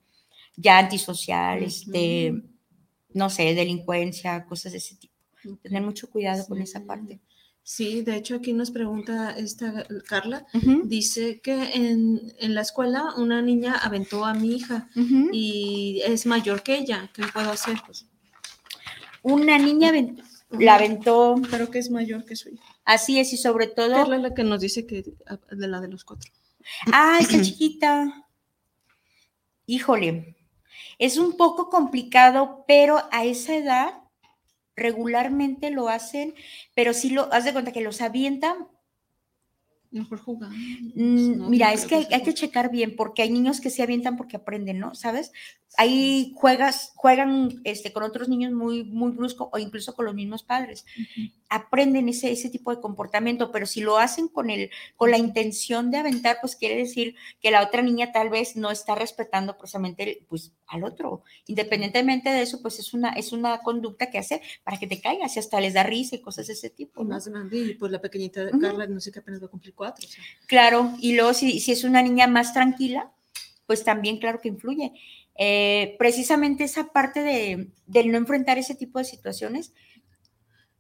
[0.56, 2.44] ya antisocial, este, Ujú.
[3.14, 5.14] no sé, delincuencia, cosas de ese tipo.
[5.62, 7.20] Tener mucho cuidado con esa parte.
[7.64, 10.46] Sí, de hecho aquí nos pregunta esta Carla,
[10.86, 14.90] dice que en, en la escuela una niña aventó a mi hija
[15.32, 17.78] y es mayor que ella, ¿qué puedo hacer?
[17.86, 18.08] Pues,
[19.22, 22.64] Una niña avent- la aventó, pero que es mayor que su hija.
[22.86, 25.80] así es, y sobre todo, Carla es la que nos dice que ah, de la
[25.80, 26.32] de los cuatro.
[26.92, 28.26] ah, esta chiquita,
[29.66, 30.36] híjole,
[30.98, 33.94] es un poco complicado, pero a esa edad
[34.76, 36.34] regularmente lo hacen,
[36.76, 38.68] pero sí lo, haz de cuenta que los avientan
[39.92, 40.52] Mejor jugar.
[40.52, 43.82] Mm, No, Mira, no es que hay que checar bien, porque hay niños que se
[43.82, 44.94] avientan porque aprenden, ¿no?
[44.94, 45.32] ¿Sabes?
[45.78, 50.44] Ahí juegas, juegan este, con otros niños muy, muy brusco o incluso con los mismos
[50.44, 50.86] padres.
[51.48, 55.92] Aprenden ese, ese tipo de comportamiento, pero si lo hacen con, el, con la intención
[55.92, 60.26] de aventar, pues quiere decir que la otra niña tal vez no está respetando precisamente
[60.28, 61.24] pues, al otro.
[61.46, 65.36] Independientemente de eso, pues es una, es una conducta que hace para que te caigas
[65.36, 67.04] y hasta les da risa y cosas de ese tipo.
[67.04, 68.60] Más grande, y pues la pequeñita de.
[68.60, 70.06] Carla, no sé qué apenas va a cumplir cuatro.
[70.06, 70.24] o sea.
[70.48, 73.12] Claro, y luego si, si es una niña más tranquila,
[73.70, 74.94] pues también claro que influye.
[75.42, 79.74] Eh, precisamente esa parte de, del no enfrentar ese tipo de situaciones,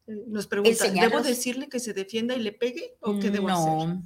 [0.05, 3.67] Eh, Nos pregunta, ¿debo decirle que se defienda y le pegue o qué debo hacer?
[3.87, 4.03] no.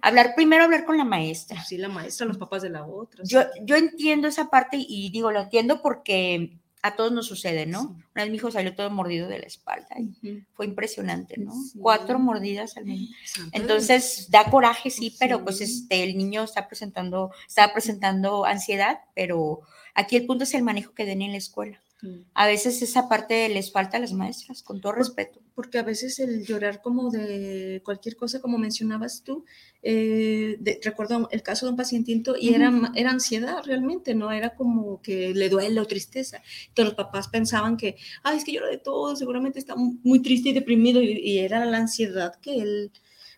[0.00, 1.62] Hablar, primero hablar con la maestra.
[1.64, 3.22] Sí, la maestra, los papás de la otra.
[3.24, 3.60] Yo, sí.
[3.64, 7.96] yo entiendo esa parte y digo, lo entiendo porque a todos nos sucede, ¿no?
[8.14, 11.52] Una vez mi hijo salió todo mordido de la espalda y fue impresionante, ¿no?
[11.52, 11.78] Sí.
[11.80, 12.86] Cuatro mordidas al.
[13.24, 15.64] Santo Entonces da coraje, sí, pero pues Sí.
[15.64, 19.60] este, el niño está presentando, está presentando ansiedad, pero
[19.94, 21.80] aquí el punto es el manejo que den en la escuela.
[22.00, 22.24] Sí.
[22.34, 25.38] A veces esa parte les falta a las maestras, con todo respeto.
[25.54, 29.44] Porque a veces el llorar como de cualquier cosa, como mencionabas tú,
[29.82, 34.54] eh, de- recuerdo el caso de un pacientito y era, era ansiedad realmente, no era
[34.56, 36.42] como que le duele o tristeza.
[36.68, 40.20] Entonces los papás pensaban que, ay, es que llora de todo, seguramente está mu- muy
[40.22, 42.90] triste y deprimido y, y era la ansiedad que él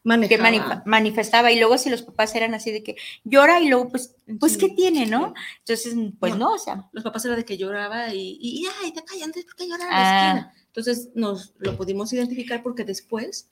[0.04, 0.76] Que manejaba.
[0.76, 4.14] manif- manifestaba y luego si los papás eran así de que llora y luego pues,
[4.38, 5.28] pues Sí, ¿qué tiene, no?
[5.28, 5.42] sí.
[5.60, 6.38] Entonces, pues No.
[6.50, 9.32] no, o sea, Los papás era de que lloraba y, y, y, ay, te callan,
[9.32, 10.00] ¿por qué llorar a Ah.
[10.02, 10.54] la esquina?
[10.66, 13.48] Entonces nos lo pudimos identificar porque después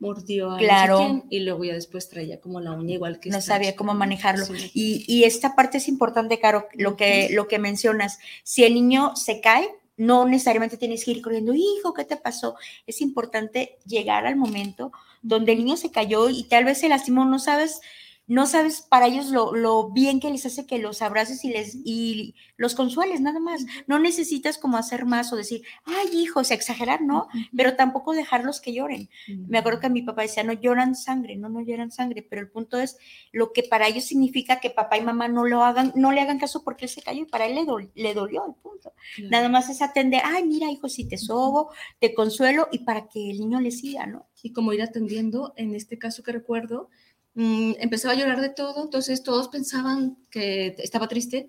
[0.00, 0.98] mordió a no Claro.
[0.98, 3.98] quién, y luego ya después traía como la uña igual que no sabía cómo ¿no?
[3.98, 4.44] manejarlo.
[4.44, 4.70] Sí.
[4.74, 8.18] Y, y esta parte es importante, Caro, lo que, lo que mencionas.
[8.44, 12.54] Si el niño se cae, no necesariamente tienes que ir corriendo, hijo, ¿qué te pasó?
[12.86, 17.24] Es importante llegar al momento donde el niño se cayó y tal vez se lastimó,
[17.24, 17.80] no sabes,
[18.28, 21.76] no sabes para ellos lo, lo bien que les hace que los abraces y les
[21.84, 23.64] y los consueles, nada más.
[23.86, 27.28] No necesitas como hacer más o decir, ay, hijo, o sea, exagerar, ¿no?
[27.56, 29.08] Pero tampoco dejarlos que lloren.
[29.48, 32.48] Me acuerdo que mi papá decía, no lloran sangre, no, no lloran sangre, pero el
[32.50, 32.98] punto es
[33.32, 36.38] lo que para ellos significa que papá y mamá no lo hagan, no le hagan
[36.38, 38.92] caso porque él se cayó y para él le, dol- le dolió el punto.
[39.16, 39.30] Claro.
[39.30, 43.30] Nada más es atender, ay, mira, hijo, si te sobo, te consuelo y para que
[43.30, 44.26] el niño le siga, ¿no?
[44.40, 46.90] y como ir atendiendo, en este caso que recuerdo,
[47.38, 51.48] mm, empezaba a llorar de todo, entonces todos pensaban que estaba triste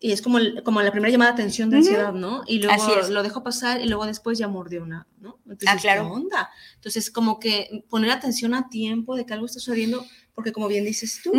[0.00, 1.86] y es como, el- como la primera llamada de atención de Ujú.
[1.86, 2.42] ansiedad, ¿no?
[2.46, 3.10] Y Así luego es.
[3.10, 5.38] lo dejó pasar y luego después ya mordió una, ¿no?
[5.44, 6.02] Entonces, Ah, claro.
[6.04, 6.50] ¿qué onda?
[6.74, 10.84] Entonces, como que poner atención a tiempo de que algo está sucediendo, porque como bien
[10.84, 11.32] dices tú,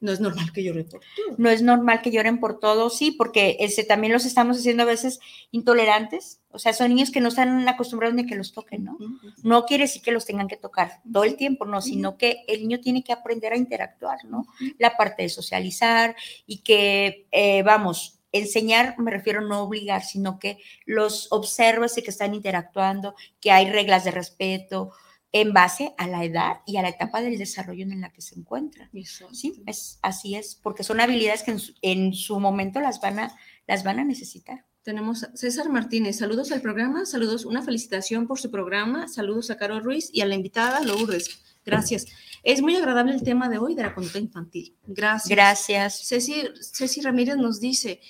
[0.00, 1.36] no es normal que llore por todo.
[1.38, 4.86] No es normal que lloren por todo, sí, porque ese, también los estamos haciendo a
[4.86, 5.18] veces
[5.50, 8.96] intolerantes, o sea, son niños que no están acostumbrados ni a que los toquen, ¿no?
[9.42, 12.60] No quiere decir que los tengan que tocar todo el tiempo, no, sino que el
[12.60, 14.46] niño tiene que aprender a interactuar, ¿no?
[14.78, 16.14] La parte de socializar
[16.46, 22.10] y que, eh, vamos, enseñar, me refiero no obligar, sino que los observes y que
[22.10, 24.92] están interactuando, que hay reglas de respeto
[25.32, 28.38] en base a la edad y a la etapa del desarrollo en la que se
[28.38, 28.88] encuentran.
[28.94, 29.34] Exacto.
[29.34, 33.18] Sí, es, así es, porque son habilidades que en su, en su momento las van,
[33.18, 33.36] a,
[33.66, 34.64] las van a necesitar.
[34.82, 39.58] Tenemos a César Martínez, saludos al programa, saludos, una felicitación por su programa, saludos a
[39.58, 41.40] Carol Ruiz y a la invitada Lourdes.
[41.64, 42.06] Gracias.
[42.42, 44.74] Es muy agradable el tema de hoy de la conducta infantil.
[44.86, 45.28] Gracias.
[45.28, 46.08] Gracias.
[46.08, 48.00] Ceci, Ceci Ramírez nos dice,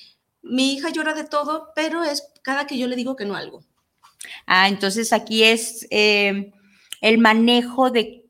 [0.42, 3.64] mi hija llora de todo, pero es cada que yo le digo que no algo.
[4.46, 6.52] Ah, entonces aquí es eh,
[7.00, 8.26] el manejo de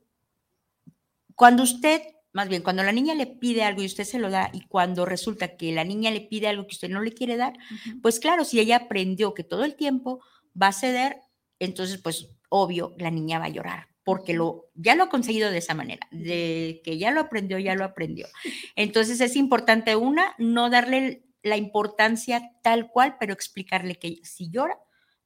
[1.35, 2.03] cuando usted,
[2.33, 5.07] más bien, cuando la niña le pide algo y usted se lo da y cuando
[5.07, 7.55] resulta que la niña le pide algo que usted no le quiere dar,
[8.03, 10.21] pues claro, si ella aprendió que todo el tiempo
[10.61, 11.21] va a ceder,
[11.59, 15.59] entonces pues obvio la niña va a llorar porque lo ya lo ha conseguido de
[15.59, 18.27] esa manera, de que ya lo aprendió, ya lo aprendió.
[18.75, 24.79] Entonces es importante una no darle la importancia tal cual, pero explicarle que si llora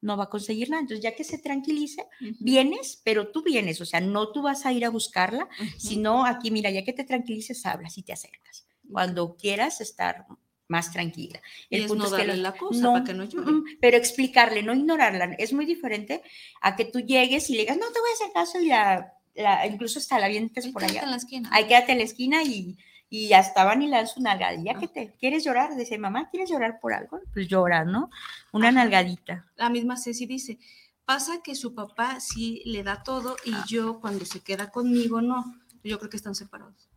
[0.02, 0.82] no va a conseguir nada.
[0.82, 2.04] Entonces ya que se tranquilice,
[2.38, 6.50] vienes, pero tú vienes, o sea, no tú vas a ir a buscarla, sino aquí
[6.50, 8.66] mira, ya que te tranquilices, hablas y te acercas.
[8.90, 10.26] Cuando quieras estar
[10.68, 11.40] más tranquila.
[11.70, 13.50] Y es no que darle lo- la cosa para que no llore.
[13.52, 15.34] mm, pero explicarle, no ignorarla.
[15.38, 16.22] Es muy diferente
[16.62, 19.12] a que tú llegues y le digas, no te voy a hacer caso y la,
[19.34, 21.04] la- incluso hasta la vientes por Quédate allá.
[21.06, 21.48] en la esquina.
[21.52, 22.76] Ahí quédate en la esquina y,
[23.12, 24.72] y hasta van y su nalgadilla.
[24.78, 25.76] que te quieres llorar?
[25.76, 27.20] Dice, mamá, ¿quieres llorar por algo?
[27.34, 28.08] Pues llora, ¿no?
[28.52, 28.76] Una Ajá.
[28.76, 29.44] nalgadita.
[29.56, 30.58] La misma Ceci dice,
[31.04, 33.64] pasa que su papá sí le da todo y Ah.
[33.68, 35.44] yo cuando se queda conmigo no.
[35.84, 36.88] Yo creo que están separados.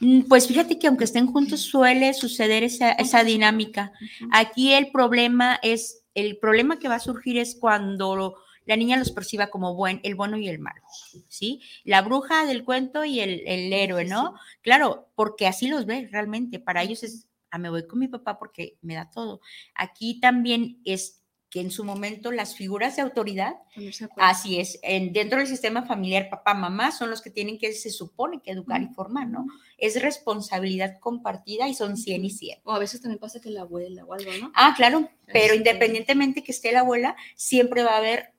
[0.00, 3.92] Mm, Pues fíjate que aunque estén juntos suele suceder esa, esa dinámica.
[4.30, 9.10] Aquí el problema es, el problema que va a surgir es cuando la niña los
[9.10, 10.82] perciba como buen, el bueno y el malo,
[11.28, 11.60] ¿sí?
[11.84, 14.34] La bruja del cuento y el, el héroe, ¿no?
[14.60, 16.58] Claro, porque así los ve realmente.
[16.58, 19.40] Para ellos es, ah, me voy con mi papá porque me da todo.
[19.74, 21.18] Aquí también es
[21.52, 23.56] que en su momento las figuras de autoridad.
[24.16, 27.90] Así es, en, dentro del sistema familiar, papá, mamá son los que tienen que, se
[27.90, 29.44] supone que educar y formar, ¿no?
[29.76, 32.60] Es responsabilidad compartida y son 100 y 100.
[32.64, 34.50] O a veces también pasa que la abuela o algo, ¿no?
[34.54, 38.32] Ah, claro, pero Este- independientemente que esté la abuela, siempre va a haber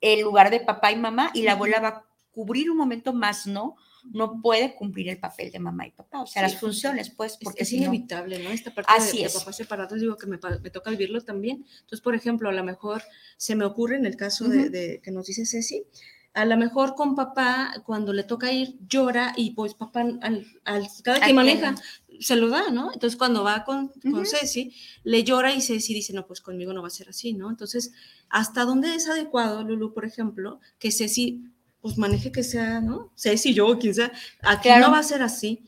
[0.00, 3.46] el lugar de papá y mamá y la abuela va a cubrir un momento más,
[3.46, 3.76] ¿no?
[4.12, 6.52] No puede cumplir el papel de mamá y papá, o sea, Sí.
[6.52, 7.82] las funciones, pues, Es- porque es si no...
[7.86, 8.48] inevitable, ¿no?
[8.50, 9.34] Esta parte Así de, de es.
[9.38, 11.66] papás separados, digo que me, me toca vivirlo también.
[11.80, 13.02] Entonces, por ejemplo, a lo mejor
[13.36, 15.84] se me ocurre en el caso de, de que nos dice Ceci,
[16.32, 20.88] a lo mejor con papá, cuando le toca ir, llora y pues papá, al, al-
[21.02, 21.36] cada ¿A que quién?
[21.36, 21.74] maneja,
[22.20, 22.92] se lo da, ¿no?
[22.92, 24.24] Entonces cuando va con, con Ujú.
[24.26, 27.48] Ceci, le llora y Ceci dice, no, pues conmigo no va a ser así, ¿no?
[27.50, 27.92] Entonces,
[28.28, 31.44] ¿hasta dónde es adecuado, Lulu, por ejemplo, que Ceci,
[31.80, 33.10] pues maneje que sea, ¿no?
[33.16, 34.86] Ceci, yo, quien sea, aquí Claro.
[34.86, 35.64] no va a ser así,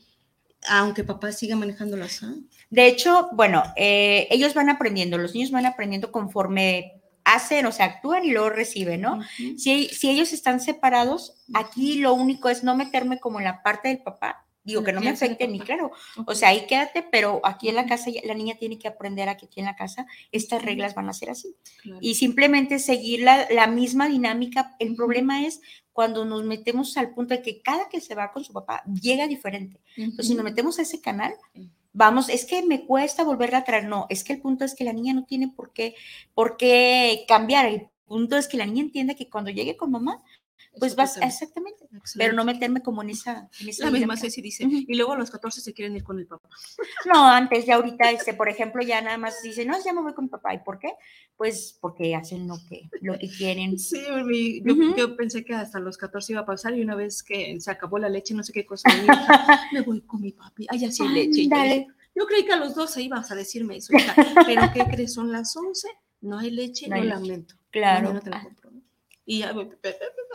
[0.69, 2.25] aunque papá siga manejándola así.
[2.69, 7.85] De hecho, bueno, eh, ellos van aprendiendo, los niños van aprendiendo conforme hacen, o sea,
[7.85, 9.19] actúan y luego reciben, ¿no?
[9.57, 13.87] Si, si ellos están separados, aquí lo único es no meterme como en la parte
[13.87, 14.45] del papá.
[14.63, 15.91] Digo, que no me afecte ni claro.
[16.25, 19.35] O sea, ahí quédate, pero aquí en la casa la niña tiene que aprender a
[19.35, 21.55] que aquí en la casa estas reglas van a ser así.
[21.81, 21.99] Claro.
[22.01, 24.75] Y simplemente seguir la, la misma dinámica.
[24.79, 25.61] El problema es
[25.93, 29.27] cuando nos metemos al punto de que cada que se va con su papá llega
[29.27, 29.79] diferente.
[29.95, 31.35] Entonces, si nos metemos a ese canal,
[31.93, 33.85] vamos, es que me cuesta volverla a traer.
[33.85, 35.95] No, es que el punto es que la niña no tiene por qué,
[36.33, 37.67] por qué cambiar.
[37.67, 40.23] El punto es que la niña entienda que cuando llegue con mamá,
[40.79, 41.85] pues vas, exactamente,
[42.17, 44.17] pero no meterme como en esa, en esa La misma.
[44.17, 46.49] Ceci dice, y luego a los 14 se quieren ir con el papá.
[47.13, 50.13] No, antes, ya ahorita, este, por ejemplo, ya nada más dice, no, ya me voy
[50.13, 50.53] con mi papá.
[50.53, 50.93] ¿Y por qué?
[51.35, 53.77] Pues porque hacen lo que, lo que quieren.
[53.77, 54.61] Sí, mi-
[54.95, 57.99] yo, pensé que hasta los 14 iba a pasar y una vez que se acabó
[57.99, 60.65] la leche, no sé qué cosa, hija, me voy con mi papi.
[60.69, 61.43] Ay, así leche.
[61.43, 61.73] Yo Dale.
[61.73, 65.13] dije, Yo creí que a los 12 ibas a decirme eso, hija, pero ¿qué crees?
[65.13, 65.87] Son las 11,
[66.21, 67.13] no hay leche, No hay leche.
[67.13, 67.55] lamento.
[67.71, 68.03] Claro.
[68.09, 68.62] Mañana te la ¿no?
[69.25, 69.69] Y ya me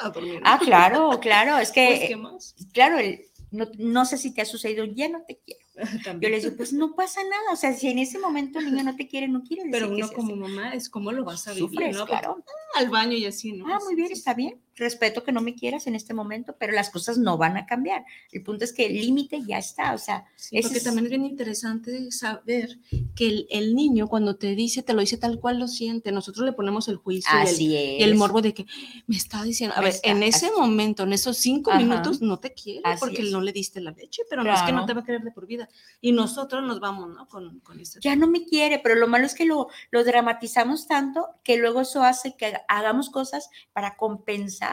[0.01, 0.41] a dormir.
[0.45, 1.59] Ah, claro, claro.
[1.59, 2.55] Es que, Pues, ¿qué más?
[2.73, 5.61] claro, el- no, no sé si te ha sucedido, ya no te quiero.
[6.21, 7.53] Yo les digo, pues no pasa nada.
[7.53, 9.95] O sea, si en ese momento el niño no te quiere, no quiere decir Pero
[9.95, 10.41] uno como así.
[10.41, 12.07] mamá es como lo vas a vivir, Sufres, ¿no?
[12.07, 12.45] claro.
[12.75, 13.65] Al baño y así, ¿no?
[13.67, 14.61] Ah, muy bien, está bien.
[14.79, 18.05] Respeto que no me quieras en este momento, pero las cosas no van a cambiar.
[18.33, 19.93] El punto es que el límite ya está.
[19.93, 22.79] O sea, Sí, porque es- también es bien interesante saber
[23.17, 26.13] que el, el niño cuando te dice, te lo dice tal cual lo siente.
[26.13, 28.01] Nosotros le ponemos el juicio y el, así es.
[28.01, 28.67] y el morbo de que
[29.07, 30.55] me está diciendo, a Me ver, está- en ese así.
[30.57, 31.81] momento, en esos cinco Ajá.
[31.81, 33.31] minutos, no te quiere Así porque es.
[33.33, 34.87] no le diste la leche, pero no es que no Claro.
[34.87, 35.69] te va a querer de por vida.
[36.01, 37.27] Y nosotros nos vamos, ¿no?
[37.29, 40.87] Con, con este ya no me quiere, pero lo malo es que lo, lo dramatizamos
[40.87, 44.68] tanto que luego eso hace que hagamos cosas para compensar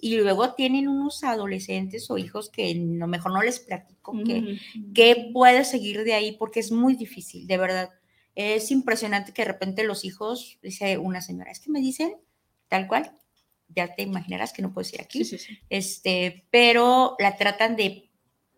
[0.00, 4.58] y luego tienen unos adolescentes o hijos que lo mejor no les platico que,
[4.94, 7.90] que puede seguir de ahí porque es muy difícil, de verdad.
[8.34, 12.16] Es impresionante que de repente los hijos, dice una señora, es que me dicen
[12.68, 13.12] tal cual,
[13.68, 15.58] ya te imaginarás que no puedo decir aquí, Sí, sí, sí.
[15.70, 18.10] este, pero la tratan de,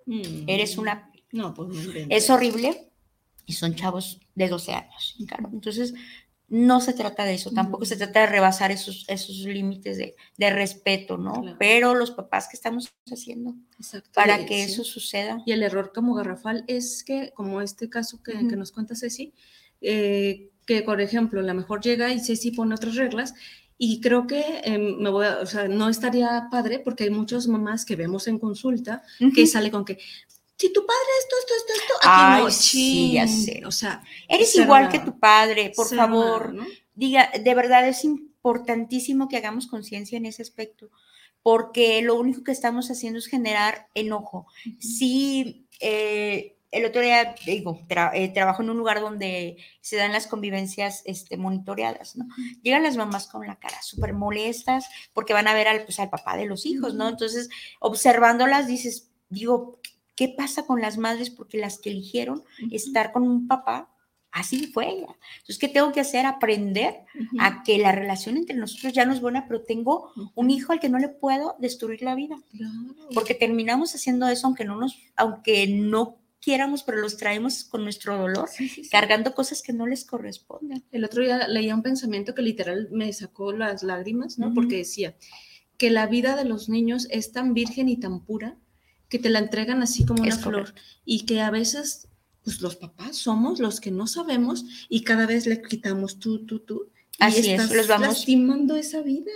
[0.06, 0.48] Mm.
[0.48, 2.92] eres una, No, pues no es horrible
[3.44, 5.50] y son chavos de 12 años, claro.
[5.52, 5.94] Entonces,
[6.48, 10.50] no se trata de eso, tampoco se trata de rebasar esos, esos límites de, de
[10.50, 11.32] respeto, ¿no?
[11.42, 11.56] Claro.
[11.58, 14.10] Pero los papás, ¿qué estamos haciendo Exacto.
[14.14, 14.72] para Y- que sí.
[14.72, 15.42] eso suceda?
[15.44, 19.32] Y el error como garrafal es que, como este caso que, que nos cuenta Ceci,
[19.80, 23.34] eh, que por ejemplo, la mejor llega y Ceci pone otras reglas.
[23.78, 27.46] Y creo que em, me voy a- o sea, no estaría padre porque hay muchas
[27.46, 29.02] mamás que vemos en consulta
[29.34, 29.98] que sale con que
[30.58, 33.44] si tu padre esto, esto, esto, esto, aquí Ay, no, sí, ya chin".
[33.44, 33.62] sé.
[33.66, 36.54] O sea, Eres igual que tu padre, por ser favor.
[36.94, 40.90] Diga, de verdad es importantísimo que hagamos conciencia en ese aspecto,
[41.42, 44.46] porque lo único que estamos haciendo es generar enojo.
[44.78, 50.12] Sí, eh, el otro día, digo, tra- eh, trabajo en un lugar donde se dan
[50.12, 52.26] las convivencias este, monitoreadas, ¿no?
[52.62, 56.10] Llegan las mamás con la cara súper molestas porque van a ver al, pues, al
[56.10, 57.08] papá de los hijos, ¿no?
[57.08, 57.48] Entonces,
[57.80, 59.80] observándolas, dices, digo,
[60.16, 61.30] ¿qué pasa con las madres?
[61.30, 63.92] Porque las que eligieron estar con un papá,
[64.32, 65.16] así fue ella.
[65.36, 66.26] Entonces, ¿qué tengo que hacer?
[66.26, 66.96] Aprender
[67.38, 70.80] a que la relación entre nosotros ya no es buena, pero tengo un hijo al
[70.80, 72.74] que no le puedo destruir la vida, Claro.
[73.14, 78.16] porque terminamos haciendo eso aunque no nos, aunque no quieramos, pero los traemos con nuestro
[78.18, 78.90] dolor, Sí, sí, sí.
[78.90, 80.84] cargando cosas que no les corresponden.
[80.92, 84.46] El otro día leía un pensamiento que literal me sacó las lágrimas, ¿no?
[84.48, 84.54] Ujú.
[84.54, 85.16] Porque decía
[85.78, 88.56] que la vida de los niños es tan virgen y tan pura
[89.16, 90.74] que te la entregan así como una Es flor
[91.04, 92.08] y que a veces
[92.44, 96.60] pues los papás somos los que no sabemos y cada vez le quitamos tú, tú,
[96.60, 96.90] tú.
[97.18, 99.32] Y Así es, estás los vamos- lastimando esa vida.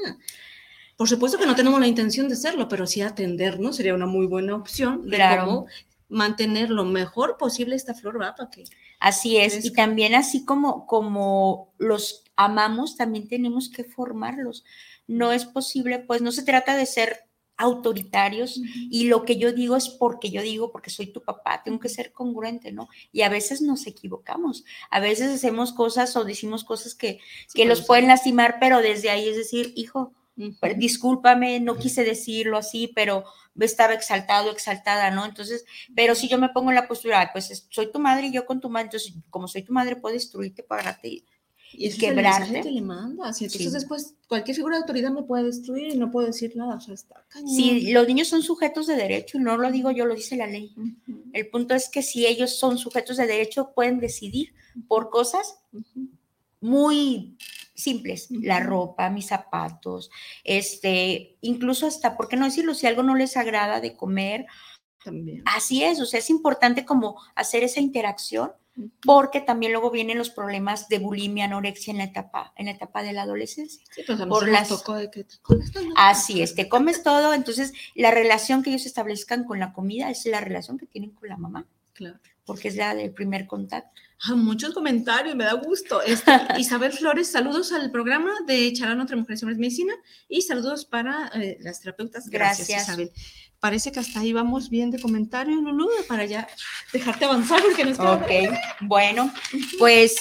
[0.97, 4.27] Por supuesto que no tenemos la intención de hacerlo, pero sí atendernos sería una muy
[4.27, 5.45] buena opción de Claro.
[5.47, 5.66] cómo
[6.09, 8.35] mantener lo mejor posible esta flor, ¿va?
[8.35, 8.64] Para que
[9.01, 14.62] Así es, y también así como, como los amamos, también tenemos que formarlos.
[15.09, 17.25] No es posible, pues no se trata de ser
[17.61, 21.79] autoritarios y lo que yo digo es porque yo digo, porque soy tu papá, tengo
[21.79, 22.88] que ser congruente, ¿no?
[23.12, 27.20] Y a veces nos equivocamos, a veces hacemos cosas o decimos cosas que,
[27.55, 30.12] que los pueden lastimar, pero desde ahí es decir, hijo,
[30.77, 33.25] discúlpame, no quise decirlo así, pero
[33.59, 35.25] estaba exaltado, exaltada, ¿no?
[35.27, 38.29] Entonces, pero si yo me pongo en la postura, "Ay, pues es- soy tu madre
[38.29, 41.09] y yo con tu madre, entonces como soy tu madre puedo destruirte, pagarte.
[41.09, 41.27] y
[41.78, 42.62] es quebrarte.
[42.62, 43.40] que le mandas.
[43.40, 43.74] Y entonces Sí.
[43.74, 46.77] después cualquier figura de autoridad me puede destruir y no puedo decir nada.
[46.77, 47.48] O sea, está cañón.
[47.48, 50.46] Si los niños son sujetos de derecho, y no lo digo yo, lo dice la
[50.46, 50.75] ley.
[50.77, 54.52] Ujú, El punto es que si ellos son sujetos de derecho, pueden decidir
[54.88, 56.08] por cosas ujú.
[56.60, 57.37] muy
[57.75, 58.66] simples, la Ujú.
[58.68, 60.10] ropa, mis zapatos,
[60.44, 62.75] este, incluso hasta, ¿por qué no decirlo?
[62.75, 64.44] Si algo no les agrada de comer,
[65.02, 65.42] También.
[65.46, 68.52] así es, o sea, es importante como hacer esa interacción.
[69.04, 73.02] Porque también luego vienen los problemas de bulimia, anorexia en la etapa, en la etapa
[73.02, 73.83] de la adolescencia.
[73.94, 75.85] Sí, pues a por las- tocó de que te comes todo.
[75.96, 80.24] Así es, te comes todo, entonces la relación que ellos establezcan con la comida es
[80.26, 82.18] la relación que tienen con la mamá, Claro.
[82.51, 84.01] Porque es la del primer contacto.
[84.25, 86.03] Ah, muchos comentarios, me da gusto.
[86.03, 89.94] Este, Isabel Flores, saludos al programa de Charlando entre Mujeres y Hombres Medicina
[90.29, 92.29] y saludos para eh, las terapeutas.
[92.29, 92.88] Gracias, Gracias.
[92.88, 93.11] Isabel.
[93.61, 96.48] Parece que hasta ahí vamos bien de comentarios, Lulu, para ya
[96.92, 98.31] dejarte avanzar porque nos queda- Ok,
[98.81, 99.33] bueno,
[99.79, 100.17] pues,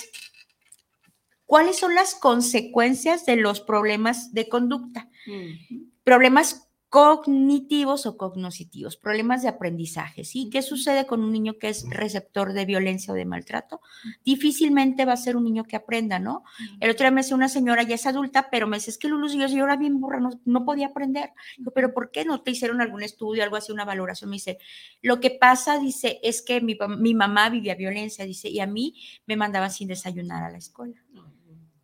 [1.46, 5.10] ¿cuáles son las consecuencias de los problemas de conducta?
[5.28, 5.86] Ujú.
[6.04, 10.50] Problemas cognitivos o cognoscitivos, problemas de aprendizaje, ¿sí?
[10.52, 13.80] ¿Qué sucede con un niño que es receptor de violencia o de maltrato?
[14.26, 16.44] Difícilmente va a ser un niño que aprenda, ¿no?
[16.80, 19.08] El otro día me decía una señora, ya es adulta, pero me dice, es que
[19.08, 21.32] Lulu, yo, yo era bien burra, no, no podía aprender.
[21.58, 24.32] Digo, pero ¿por qué no te hicieron algún estudio, algo así, una valoración?
[24.32, 24.58] Me dice,
[25.04, 28.96] lo que pasa, dice, es que mi, mi mamá vivía violencia, dice, y a mí
[29.28, 31.00] me mandaban sin desayunar a la escuela.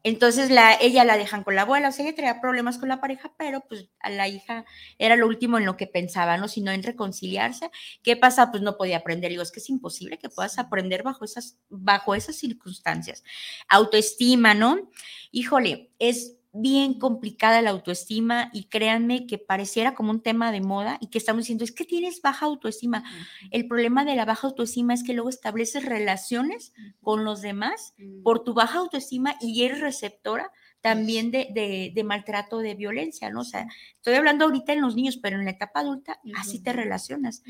[0.05, 3.01] Entonces la, ella la dejan con la abuela, o sea, ella traía problemas con la
[3.01, 4.63] pareja, pero pues a la hija
[4.99, 6.47] era lo último en lo que pensaba, ¿no?
[6.47, 7.71] Sino en reconciliarse.
[8.03, 8.51] ¿Qué pasa?
[8.51, 9.31] Pues no podía aprender.
[9.31, 13.23] Digo, es que es imposible que puedas aprender bajo esas, bajo esas circunstancias.
[13.67, 14.91] Autoestima, ¿no?
[15.31, 20.97] Híjole, es bien complicada la autoestima y créanme que pareciera como un tema de moda
[21.01, 23.03] y que estamos diciendo, es que tienes baja autoestima.
[23.51, 27.93] El problema de la baja autoestima es que luego estableces relaciones con los demás
[28.23, 30.51] por tu baja autoestima y eres receptora
[30.81, 33.41] también de, de- de maltrato, de violencia, ¿no?
[33.41, 36.73] O sea, estoy hablando ahorita en los niños, pero en la etapa adulta así te
[36.73, 37.41] relacionas.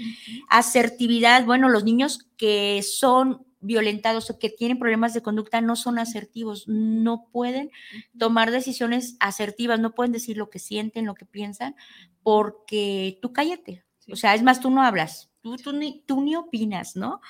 [0.49, 5.99] Asertividad, bueno, los niños que son violentados o que tienen problemas de conducta no son
[5.99, 7.71] asertivos, no pueden
[8.17, 11.75] tomar decisiones asertivas, no pueden decir lo que sienten, lo que piensan,
[12.23, 13.83] porque tú cállate.
[13.99, 14.11] Sí.
[14.11, 17.21] O sea, es más, tú no hablas, tú, tú, ni, tú ni opinas, ¿no?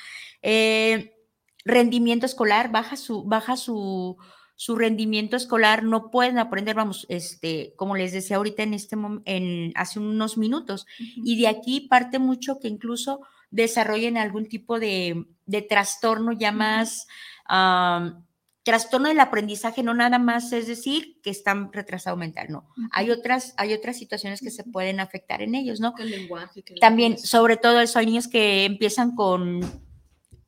[0.41, 1.15] Eh,
[1.63, 4.17] rendimiento escolar, baja su, baja su,
[4.55, 9.73] su rendimiento escolar, no pueden aprender, vamos, este, como les decía ahorita en este en
[9.75, 13.21] hace unos minutos, y de aquí parte mucho que incluso
[13.51, 17.07] desarrollen algún tipo de, de trastorno ya más,
[17.45, 18.25] am,
[18.63, 22.67] trastorno del aprendizaje, no nada más es decir que están retrasados mental, no.
[22.91, 25.93] Hay otras, hay otras situaciones que se pueden afectar en ellos, ¿no?
[25.99, 29.61] El lenguaje, que También, sobre todo eso, hay niños que empiezan con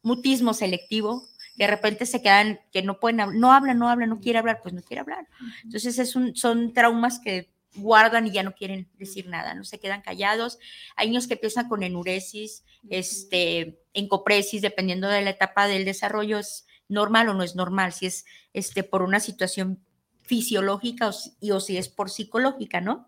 [0.01, 1.27] mutismo selectivo,
[1.57, 4.61] que de repente se quedan, que no pueden no hablan, no hablan, no quiere hablar,
[4.63, 5.27] pues no quiere hablar.
[5.63, 9.79] Entonces es un, son traumas que guardan y ya no quieren decir nada, no se
[9.79, 10.59] quedan callados.
[10.95, 16.65] Hay niños que empiezan con enuresis, este, encopresis, dependiendo de la etapa del desarrollo, es
[16.87, 19.83] normal o no es normal, si es este, por una situación
[20.27, 23.07] fisiológica o, si- y, o si es por psicológica, ¿no?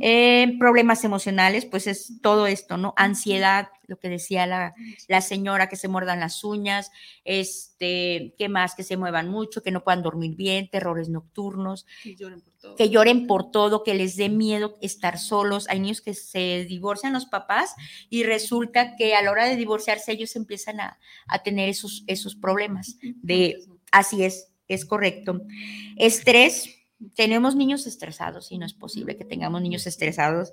[0.00, 2.94] Eh, problemas emocionales, pues es todo esto, ¿no?
[2.96, 4.74] Ansiedad, lo que decía la,
[5.08, 6.90] la señora, que se muerdan las uñas,
[7.24, 8.74] este, ¿qué más?
[8.74, 12.76] Que se muevan mucho, que no puedan dormir bien, terrores nocturnos, Que lloren por todo.
[12.76, 15.68] que lloren por todo, que les dé miedo estar solos.
[15.68, 17.74] Hay niños que se divorcian los papás
[18.08, 22.34] y resulta que a la hora de divorciarse ellos empiezan a, a tener esos, esos
[22.36, 22.96] problemas.
[23.22, 23.58] de-.
[23.92, 25.42] Así es, es correcto.
[25.96, 26.68] Estrés,
[27.14, 30.52] tenemos niños estresados y no es posible que tengamos niños estresados.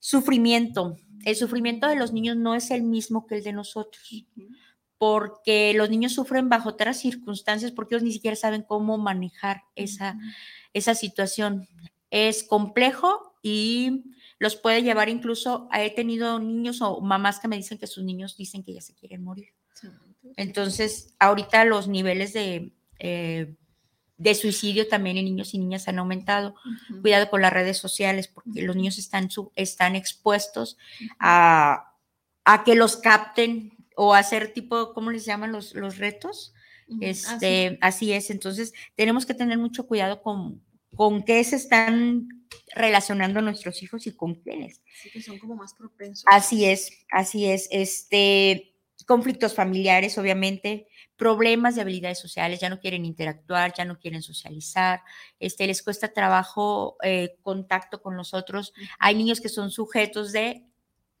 [0.00, 4.26] Sufrimiento, el sufrimiento de los niños no es el mismo que el de nosotros,
[4.96, 10.18] porque los niños sufren bajo otras circunstancias porque ellos ni siquiera saben cómo manejar esa,
[10.72, 11.68] esa situación.
[12.10, 14.04] Es complejo y
[14.38, 18.36] los puede llevar incluso, he tenido niños o mamás que me dicen que sus niños
[18.36, 19.52] dicen que ya se quieren morir.
[20.36, 23.54] Entonces, ahorita los niveles de, eh,
[24.16, 26.54] de suicidio también en niños y niñas han aumentado.
[27.02, 30.76] Cuidado con las redes sociales porque los niños están, su- están expuestos
[31.20, 31.94] a,
[32.44, 36.52] a que los capten o a hacer tipo, ¿cómo les llaman los, los retos?
[36.88, 36.98] Ujú.
[37.02, 37.26] Ah, sí.
[37.36, 38.30] Este, así es.
[38.30, 40.62] Entonces, tenemos que tener mucho cuidado con,
[40.96, 42.28] con qué se están
[42.74, 44.82] relacionando nuestros hijos y con quiénes.
[45.02, 46.24] Sí, que son como más propensos.
[46.28, 47.68] Así es, así es.
[47.70, 48.74] Este,
[49.08, 50.86] conflictos familiares, obviamente,
[51.16, 55.00] problemas de habilidades sociales, ya no quieren interactuar, ya no quieren socializar,
[55.40, 58.74] este, les cuesta trabajo eh, contacto con los otros.
[58.98, 60.66] Hay niños que son sujetos de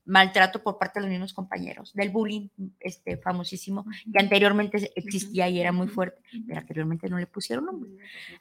[0.04, 5.58] maltrato por parte de los mismos compañeros, del bullying, este famosísimo, que anteriormente existía y
[5.58, 7.90] era muy fuerte, pero anteriormente no le pusieron nombre.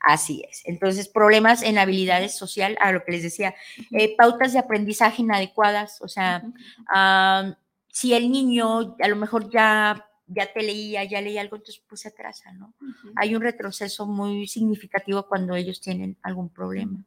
[0.01, 0.61] Así es.
[0.65, 3.55] Entonces, problemas en habilidades social, a lo que les decía,
[3.91, 6.43] eh, pautas de aprendizaje inadecuadas, o sea,
[7.97, 12.01] si el niño a lo mejor ya ya te leía, ya leía algo, entonces pues
[12.01, 12.75] se atrasa, ¿no?
[13.15, 17.03] Hay un retroceso muy significativo cuando ellos tienen algún problema.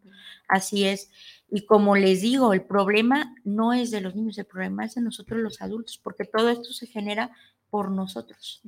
[0.49, 1.11] Así es.
[1.51, 5.03] Y como les digo, el problema no es de los niños, el problema es de
[5.03, 7.31] nosotros los adultos, porque todo esto se genera
[7.69, 8.63] por nosotros.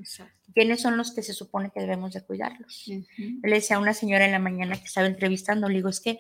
[0.54, 2.84] ¿Quiénes son los que se supone que debemos de cuidarlos?
[2.86, 6.18] Le decía a una señora en la mañana que estaba entrevistando, le digo, es que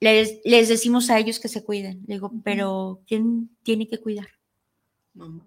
[0.00, 2.02] les, les decimos a ellos que se cuiden.
[2.06, 4.28] Le digo, pero ¿quién tiene que cuidar?
[5.14, 5.46] Mamá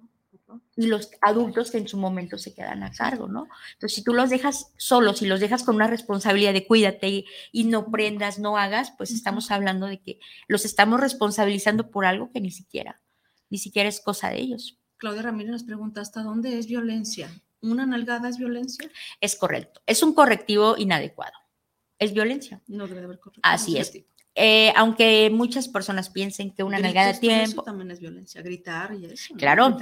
[0.76, 3.48] y los adultos que en su momento se quedan a cargo, ¿no?
[3.74, 7.64] Entonces, si tú los dejas solos y los dejas con una responsabilidad de cuídate y,
[7.66, 12.42] no prendas, no hagas, pues estamos hablando de que los estamos responsabilizando por algo que
[12.42, 13.02] ni siquiera,
[13.50, 14.78] ni siquiera es cosa de ellos.
[14.98, 17.30] Claudia Ramírez nos pregunta, ¿hasta dónde es violencia?
[17.62, 18.90] ¿Una nalgada es violencia?
[19.20, 21.34] Es correcto, es un correctivo inadecuado,
[22.00, 22.62] es violencia.
[22.68, 23.42] No debe haber correctivo.
[23.44, 23.94] Así es.
[24.40, 27.44] Eh, aunque muchas personas piensen que una nalgada de tiempo...
[27.44, 29.34] Eso también es violencia, gritar y eso.
[29.36, 29.76] Claro,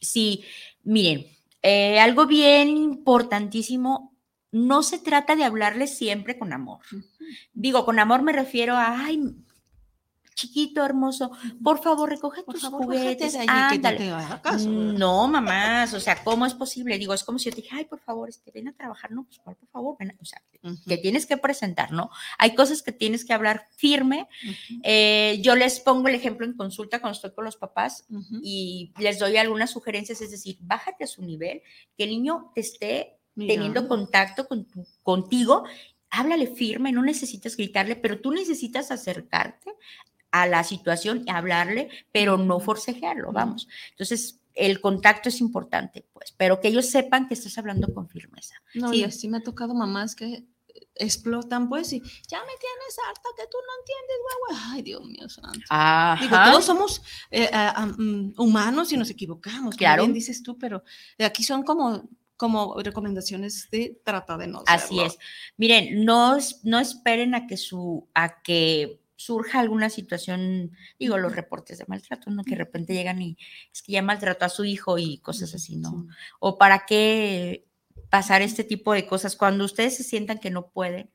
[0.00, 0.44] Sí,
[0.84, 1.26] miren,
[1.60, 4.16] eh, algo bien importantísimo,
[4.52, 6.78] no se trata de hablarle siempre con amor.
[7.52, 9.20] Digo, con amor me refiero a, ay,
[10.34, 11.30] chiquito, hermoso,
[11.62, 13.36] por favor, recoge tus juguetes.
[14.66, 16.98] no, mamás, o sea, ¿cómo es posible?
[16.98, 19.24] Digo, es como si yo te dije, ay, por favor, este, ven a trabajar, no,
[19.24, 20.42] pues por favor, ven, o sea,
[20.86, 22.10] que tienes que presentar, ¿no?
[22.38, 24.28] Hay cosas que tienes que hablar firme.
[24.82, 28.06] Eh, yo les pongo el ejemplo en consulta cuando estoy con los papás
[28.42, 31.62] y les doy algunas sugerencias, es decir, bájate a su nivel,
[31.96, 34.66] que el niño te esté teniendo contacto con
[35.02, 35.64] contigo
[36.10, 39.72] háblale firme, no necesitas gritarle, pero tú necesitas acercarte
[40.30, 43.68] a la situación y hablarle, pero no forcejearlo, vamos.
[43.90, 48.54] Entonces, el contacto es importante, pues, pero que ellos sepan que estás hablando con firmeza.
[48.74, 48.98] No, sí.
[48.98, 50.44] y así me ha tocado mamás que
[50.94, 54.16] explotan, pues, y ya me tienes harta que tú no entiendes,
[54.48, 55.60] güey, Ay, Dios mío santo.
[56.20, 60.02] Digo, todos somos eh, ah, mm, humanos y nos equivocamos, claro.
[60.02, 60.82] bien dices tú, pero
[61.18, 65.18] aquí son como como recomendaciones de trata de no Así es.
[65.58, 71.76] Miren, no, no esperen a que su, a que surja alguna situación, digo, los reportes
[71.76, 72.42] de maltrato, ¿no?
[72.42, 73.36] Que de repente llegan y
[73.70, 76.08] es que ya maltrató a su hijo y cosas así, ¿no?
[76.38, 77.66] O para qué
[78.08, 81.10] pasar este tipo de cosas cuando ustedes se sientan que no pueden,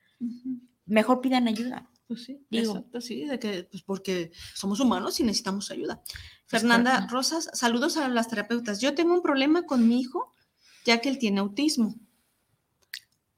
[0.86, 1.90] mejor pidan ayuda.
[2.08, 2.76] Pues sí, digo.
[2.76, 6.04] exacto, sí, de que, pues porque somos humanos y necesitamos ayuda.
[6.46, 8.80] Fernanda Rosas, saludos a las terapeutas.
[8.82, 10.32] Yo tengo un problema con mi hijo,
[10.86, 11.96] ya que él tiene autismo.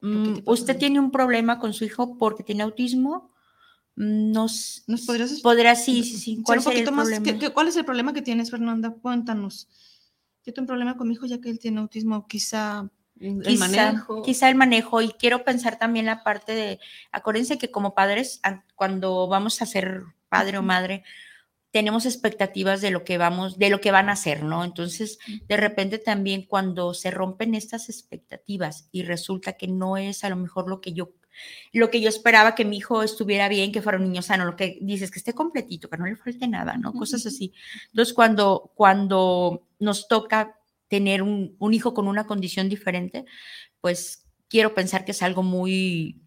[0.01, 3.31] Mm, ¿Usted tiene un problema con su hijo porque tiene autismo?
[3.97, 6.41] Nos, ¿Nos podrías podrá sí, sí, sí.
[6.43, 7.51] ¿Cuál, es el problema?
[7.51, 8.91] ¿Cuál es el problema que tienes, Fernanda?
[8.91, 9.67] Cuéntanos.
[10.45, 14.21] Yo tengo un problema con mi hijo ya que él tiene autismo, quizá el manejo.
[14.21, 16.79] Quizá el manejo y quiero pensar también la parte de,
[17.11, 18.39] acuérdense que como padres,
[18.75, 21.03] cuando vamos a ser padre o madre,
[21.71, 24.63] tenemos expectativas de lo que vamos, de lo que van a hacer, ¿no?
[24.63, 25.17] Entonces,
[25.47, 30.35] de repente también cuando se rompen estas expectativas y resulta que no es a lo
[30.35, 31.13] mejor lo que yo
[31.73, 34.55] lo que yo esperaba que mi hijo estuviera bien, que fuera un niño sano, lo
[34.55, 36.93] que dices, que esté completito, que no le falte nada, ¿no?
[36.93, 37.53] Cosas así.
[37.87, 43.25] Entonces, cuando, cuando nos toca tener un, un hijo con una condición diferente,
[43.81, 46.26] pues quiero pensar que es algo muy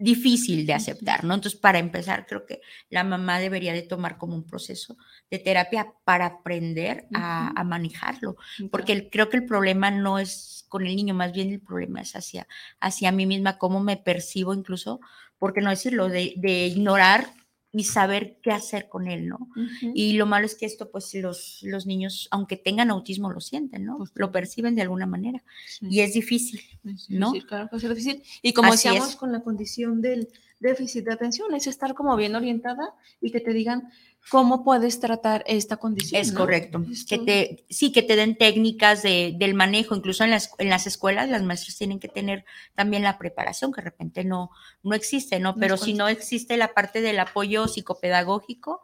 [0.00, 1.34] difícil de aceptar, ¿no?
[1.34, 4.96] Entonces, para empezar, creo que la mamá debería de tomar como un proceso
[5.30, 8.36] de terapia para aprender a, manejarlo,
[8.70, 12.16] porque creo que el problema no es con el niño, más bien el problema es
[12.16, 12.48] hacia,
[12.80, 15.00] hacia mí misma, cómo me percibo incluso,
[15.38, 17.26] porque no decirlo, de, de ignorar
[17.72, 19.48] y saber qué hacer con él, ¿no?
[19.94, 23.84] Y lo malo es que esto, pues los, los niños, aunque tengan autismo, lo sienten,
[23.84, 23.98] ¿no?
[23.98, 25.42] Pues lo perciben de alguna manera.
[25.80, 26.60] Y es difícil,
[27.08, 27.32] ¿no?
[27.32, 28.22] Sí, claro, es difícil.
[28.42, 32.94] Y como decíamos con la condición del déficit de atención, es estar como bien orientada
[33.20, 33.90] y que te digan,
[34.28, 36.20] cómo puedes tratar esta condición.
[36.20, 36.84] Es correcto.
[37.08, 39.94] Que te, sí, que te den técnicas de, del manejo.
[39.94, 42.44] Incluso en las, en las escuelas, las maestras tienen que tener
[42.74, 44.50] también la preparación, que de repente no,
[44.82, 45.56] no existe, ¿no?
[45.56, 48.82] Pero si no existe la parte del apoyo psicopedagógico,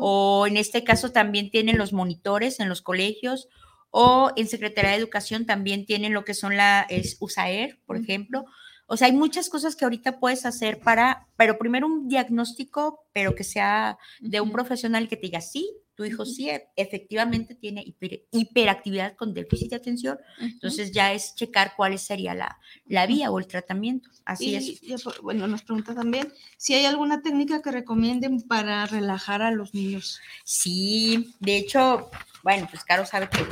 [0.00, 3.48] o en este caso también tienen los monitores en los colegios,
[3.90, 8.44] o en Secretaría de Educación también tienen lo que son la es USAER, por ejemplo
[8.90, 13.34] o sea, hay muchas cosas que ahorita puedes hacer para, pero primero un diagnóstico, pero
[13.34, 17.94] que sea de un profesional que te diga, sí, tu hijo sí e, efectivamente tiene
[18.30, 23.38] hiperactividad con déficit de atención, entonces ya es checar cuál sería la, la vía o
[23.38, 24.08] el tratamiento.
[24.24, 25.04] Así es.
[25.20, 30.18] bueno, nos pregunta también si hay alguna técnica que recomienden para relajar a los niños.
[30.44, 32.10] Sí, de hecho,
[32.42, 33.44] bueno, pues Caro sabe que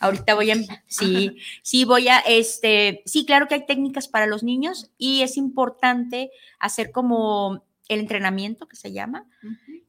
[0.00, 4.42] ahorita voy a, sí, sí voy a, este, sí, claro que hay técnicas para los
[4.42, 9.26] niños y es importante hacer como el entrenamiento que se llama.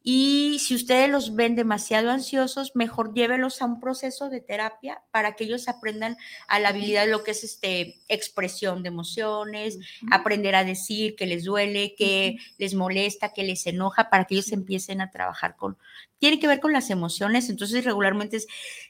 [0.08, 5.36] Y si ustedes los ven demasiado ansiosos, mejor llévelos a un proceso de terapia para
[5.36, 6.16] que ellos aprendan
[6.48, 9.80] a la habilidad de lo que es este expresión de emociones,
[10.12, 14.52] aprender a decir que les duele, que les molesta, que les enoja, para que ellos
[14.52, 15.76] empiecen a trabajar con.
[16.20, 18.38] Tiene que ver con las emociones, entonces regularmente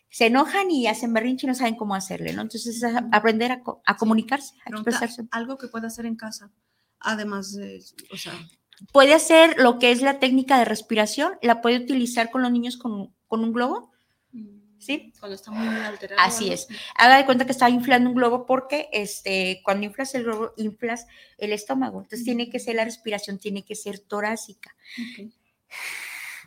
[0.10, 2.41] se enojan y hacen berrinche y no saben cómo hacerle, ¿no?
[2.41, 5.24] Entonces es aprender a, comunicarse, a expresarse.
[5.32, 6.51] Algo que pueda hacer en casa,
[6.99, 7.82] además de,
[8.12, 8.34] o sea
[8.92, 12.78] Puede hacer lo que es la técnica de respiración, la puede utilizar con los niños
[12.78, 13.92] con, un globo.
[14.78, 15.12] ¿Sí?
[15.20, 16.22] Cuando está muy alterado.
[16.22, 16.68] Así es.
[16.96, 21.08] Haga de cuenta que está inflando un globo porque este, cuando inflas el globo, inflas
[21.40, 22.02] el estómago.
[22.02, 24.76] Entonces tiene que ser la respiración, tiene que ser torácica.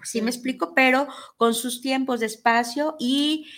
[0.05, 3.49] Sí me explico, pero con sus tiempos de espacio y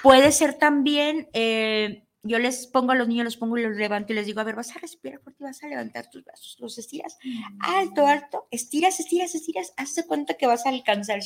[0.00, 4.12] puede ser también eh, yo les pongo a los niños, los pongo y los levanto
[4.12, 6.78] y les digo, a ver, vas a respirar fuerte, vas a levantar tus brazos, los
[6.78, 7.18] estiras
[7.60, 11.20] alto, alto, estiras, estiras, estiras, hazte cuenta que vas a alcanzar,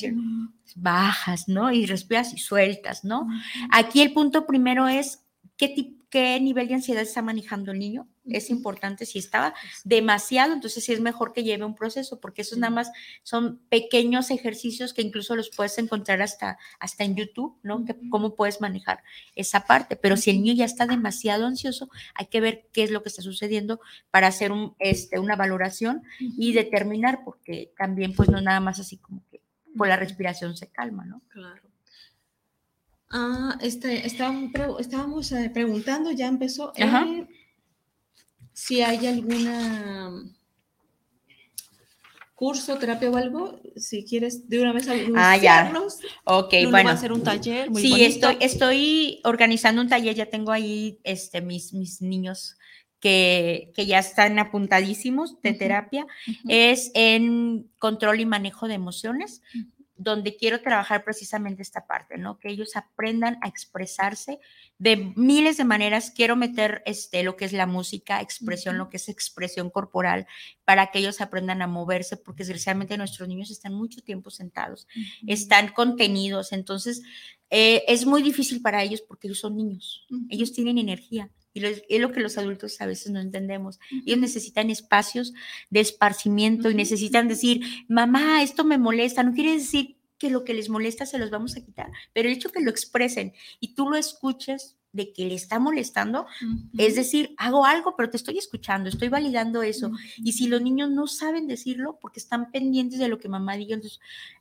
[0.75, 1.71] bajas, ¿no?
[1.71, 3.27] Y respiras y sueltas, ¿no?
[3.71, 5.26] Aquí el punto primero es
[5.57, 8.07] qué nivel de ansiedad está manejando el niño.
[8.25, 9.53] Es importante si estaba
[9.83, 12.91] demasiado, entonces sí es mejor que lleve un proceso, porque esos nada más
[13.23, 17.83] son pequeños ejercicios que incluso los puedes encontrar hasta, hasta en YouTube, ¿no?
[18.09, 19.03] cómo puedes manejar
[19.35, 19.95] esa parte.
[19.95, 23.09] Pero si el niño ya está demasiado ansioso, hay que ver qué es lo que
[23.09, 23.79] está sucediendo
[24.11, 28.97] para hacer un, este, una valoración y determinar, porque también pues no nada más así
[28.97, 29.41] como que
[29.75, 31.21] por la respiración se calma, ¿no?
[31.29, 31.61] Claro.
[33.09, 37.25] Ah, este, estábamos, eh, preguntando, ya empezó, eh,
[38.53, 40.11] si hay alguna
[42.37, 45.73] curso, terapia o algo, si quieres de una vez Ah, ya.
[46.23, 46.71] Ok, bueno.
[46.71, 47.69] Va a hacer un taller.
[47.73, 52.55] sí, estoy, estoy organizando un taller, ya tengo ahí este, mis, mis niños
[52.99, 56.05] que, que ya están apuntadísimos de terapia.
[56.47, 59.41] Es en control y manejo de emociones
[59.97, 62.37] donde quiero trabajar precisamente esta parte, ¿no?
[62.39, 64.39] Que ellos aprendan a expresarse
[64.77, 66.11] de miles de maneras.
[66.11, 70.27] Quiero meter este, lo que es la música, expresión, lo que es expresión corporal,
[70.65, 74.87] para que ellos aprendan a moverse, porque desgraciadamente nuestros niños están mucho tiempo sentados,
[75.25, 77.01] están contenidos, entonces
[77.49, 81.31] eh, es muy difícil para ellos porque ellos son niños, ellos tienen energía.
[81.57, 83.79] Y es lo que los adultos a veces no entendemos.
[84.05, 85.33] Ellos necesitan espacios
[85.69, 89.23] de esparcimiento y necesitan decir, mamá, esto me molesta.
[89.23, 92.35] No quiere decir que lo que les molesta se los vamos a quitar, pero el
[92.35, 96.25] hecho que lo expresen y tú lo escuches de que le está molestando,
[96.77, 99.91] es decir, hago algo, pero te estoy escuchando, estoy validando eso.
[100.17, 103.75] Y si los niños no saben decirlo porque están pendientes de lo que mamá diga,
[103.75, 103.99] entonces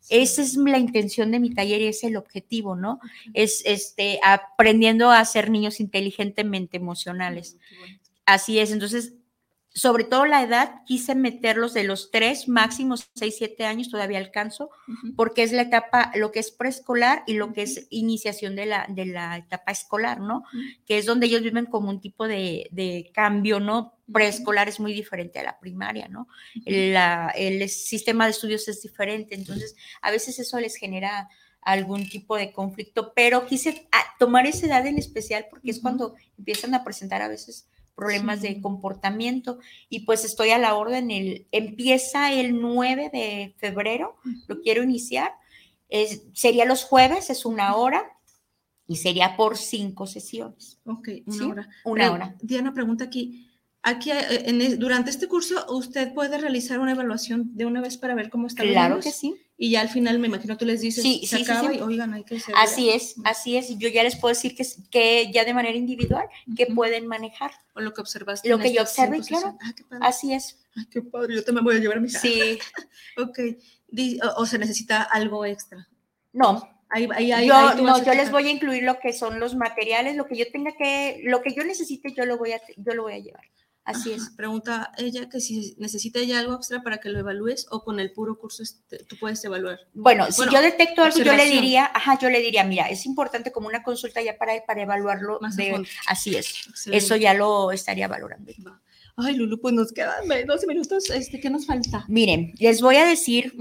[0.08, 3.00] esa es la intención de mi taller y es el objetivo, ¿no?
[3.34, 7.58] Es este aprendiendo a ser niños inteligentemente emocionales.
[8.24, 9.14] Así es, entonces
[9.76, 14.70] sobre todo la edad, quise meterlos de los tres, máximos seis, siete años, todavía alcanzo,
[15.16, 18.86] porque es la etapa, lo que es preescolar y lo que es iniciación de la,
[18.88, 20.44] de la etapa escolar, ¿no?
[20.86, 23.92] Que es donde ellos viven como un tipo de, cambio, ¿no?
[24.10, 26.26] Preescolar es muy diferente a la primaria, ¿no?
[26.64, 26.96] El,
[27.34, 31.28] el sistema de estudios es diferente, entonces a veces eso les genera
[31.60, 36.14] algún tipo de conflicto, pero quise ah, tomar esa edad en especial porque es cuando
[36.38, 41.48] empiezan a presentar a veces problemas de comportamiento y pues estoy a la orden, el,
[41.50, 44.16] empieza el 9 de febrero,
[44.46, 45.32] lo quiero iniciar,
[45.88, 48.04] es, sería los jueves, es una hora
[48.86, 50.78] y sería por cinco sesiones.
[50.84, 51.70] Ok, una hora.
[51.84, 52.36] Una hora.
[52.40, 53.48] Diana pregunta aquí,
[53.86, 58.30] aquí en, durante este curso usted puede realizar una evaluación de una vez para ver
[58.30, 58.64] cómo está.
[58.64, 59.34] Claro que sí.
[59.56, 62.24] Y ya al final me imagino tú les dices, sí, se acaba y oigan, hay
[62.24, 62.54] que ser.
[62.58, 63.78] Así es, así es.
[63.78, 66.26] Yo ya les puedo decir que, que ya de manera individual,
[66.56, 67.52] que pueden manejar.
[67.74, 68.48] O lo que observaste.
[68.48, 69.56] Lo que yo observé, claro.
[69.92, 70.58] Ah, así es.
[70.76, 72.58] Ay, qué padre, yo también voy a llevar mi Sí.
[73.16, 73.38] ok.
[74.36, 75.88] O, se necesita algo extra.
[76.32, 76.68] No.
[76.88, 80.26] Ahí, ahí, yo, no, yo les voy a incluir lo que son los materiales, lo
[80.26, 83.14] que yo tenga que, lo que yo necesite, yo lo voy a, yo lo voy
[83.14, 83.44] a llevar.
[83.86, 84.30] Así es.
[84.30, 88.12] Pregunta ella que si necesita ya algo extra para que lo evalúes o con el
[88.12, 89.78] puro curso este, tú puedes evaluar.
[89.94, 93.52] Bueno, si yo detecto algo, yo le diría, ajá, yo le diría, mira, es importante
[93.52, 95.38] como una consulta ya para, para evaluarlo.
[95.56, 96.52] de, así es.
[96.90, 98.52] Eso ya lo estaría valorando.
[99.16, 101.08] Ay, Lulu, pues nos quedan 12 minutos.
[101.10, 102.04] Este, ¿Qué nos falta?
[102.08, 103.54] Miren, les voy a decir,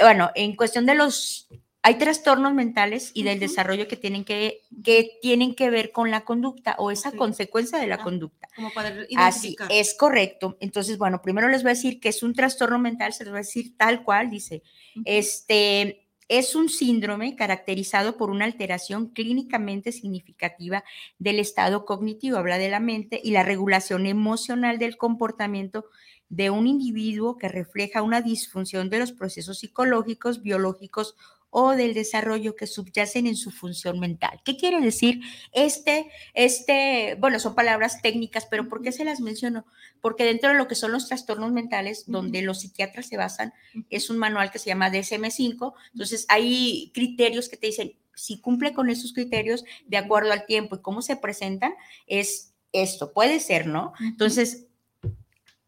[0.00, 1.48] bueno, en cuestión de los
[1.84, 6.24] hay trastornos mentales y del desarrollo que tienen que, que tienen que ver con la
[6.24, 8.48] conducta o esa consecuencia de la Ah, conducta.
[8.54, 10.56] Como para Así es correcto.
[10.60, 13.38] Entonces, bueno, primero les voy a decir que es un trastorno mental, se les va
[13.38, 14.62] a decir tal cual, dice,
[15.04, 20.84] este es un síndrome caracterizado por una alteración clínicamente significativa
[21.18, 25.86] del estado cognitivo, habla de la mente y la regulación emocional del comportamiento
[26.28, 31.16] de un individuo que refleja una disfunción de los procesos psicológicos, biológicos
[31.54, 34.40] o del desarrollo que subyacen en su función mental.
[34.42, 35.20] ¿Qué quiere decir
[35.52, 39.66] este, este, bueno, son palabras técnicas, pero ¿por qué se las menciono?
[40.00, 43.52] Porque dentro de lo que son los trastornos mentales, donde los psiquiatras se basan,
[43.90, 48.72] es un manual que se llama DSM5, entonces hay criterios que te dicen, si cumple
[48.72, 51.74] con esos criterios de acuerdo al tiempo y cómo se presentan,
[52.06, 53.92] es esto, puede ser, ¿no?
[54.00, 54.68] Entonces,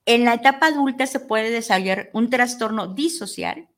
[0.07, 3.69] en la etapa adulta se puede desarrollar un trastorno disocial,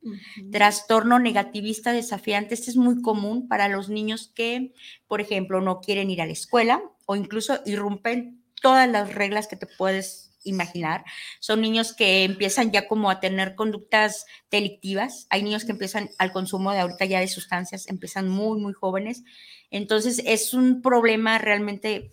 [0.51, 2.55] trastorno negativista desafiante.
[2.55, 4.73] Este es muy común para los niños que,
[5.07, 9.57] por ejemplo, no quieren ir a la escuela o incluso irrumpen todas las reglas que
[9.57, 11.05] te puedes imaginar.
[11.41, 15.27] Son niños que empiezan ya como a tener conductas delictivas.
[15.31, 19.25] Hay niños que empiezan al consumo de ahorita ya de sustancias, empiezan muy, muy jóvenes.
[19.71, 22.13] Entonces es un problema realmente,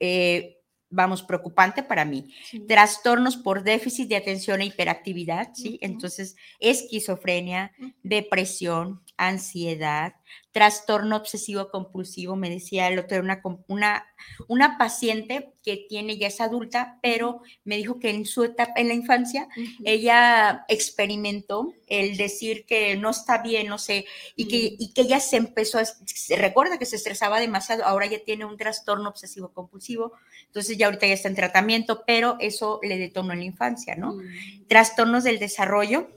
[0.00, 0.58] eh,
[0.94, 2.60] vamos, preocupante para mí Sí.
[2.60, 5.78] trastornos por déficit de atención e hiperactividad, ¿sí?
[5.82, 7.72] Entonces, esquizofrenia,
[8.02, 10.14] depresión, ansiedad,
[10.54, 14.06] trastorno obsesivo compulsivo, me decía el otro, una, una,
[14.46, 18.86] una paciente que tiene, ya es adulta, pero me dijo que en su etapa, en
[18.86, 19.48] la infancia,
[19.84, 24.06] ella experimentó el decir que no está bien, no sé,
[24.36, 28.06] y que, y que ella se empezó a, se recuerda que se estresaba demasiado, ahora
[28.06, 30.12] ya tiene un trastorno obsesivo compulsivo,
[30.46, 34.12] entonces ya ahorita ya está en tratamiento, pero eso le detonó en la infancia, ¿no?
[34.12, 34.66] Mm.
[34.68, 36.10] Trastornos del desarrollo.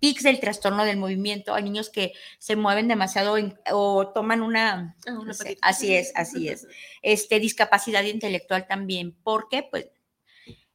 [0.00, 4.96] Tics del trastorno del movimiento, hay niños que se mueven demasiado en- o toman una,
[5.06, 5.66] Ah, una no sé, patita.
[5.66, 6.66] así es, así es.
[7.02, 9.12] este, discapacidad intelectual también.
[9.22, 9.62] ¿Por qué?
[9.70, 9.88] Pues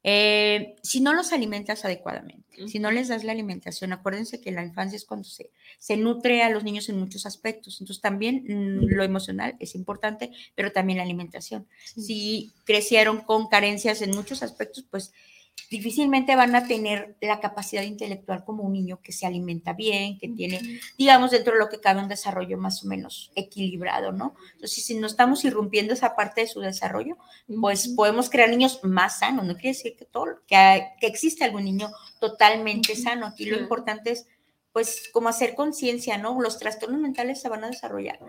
[0.03, 4.63] eh, si no los alimentas adecuadamente, si no les das la alimentación, acuérdense que la
[4.63, 7.79] infancia es cuando se, se nutre a los niños en muchos aspectos.
[7.81, 11.67] Entonces también mm, lo emocional es importante, pero también la alimentación.
[11.85, 15.13] Si crecieron con carencias en muchos aspectos, pues
[15.69, 20.27] difícilmente van a tener la capacidad intelectual como un niño que se alimenta bien, que
[20.29, 20.59] tiene
[20.97, 24.35] digamos, dentro de lo que cabe un desarrollo más o menos equilibrado, ¿no?
[24.53, 27.17] Entonces, si no estamos irrumpiendo esa parte de su desarrollo,
[27.61, 29.45] pues podemos crear niños más sanos.
[29.45, 31.89] No quiere decir que, todo, que, hay- que existe algún niño
[32.19, 33.25] totalmente sano.
[33.27, 34.27] Aquí lo importante es,
[34.73, 36.39] pues, como hacer conciencia, ¿no?
[36.41, 38.19] Los trastornos mentales se van a desarrollar.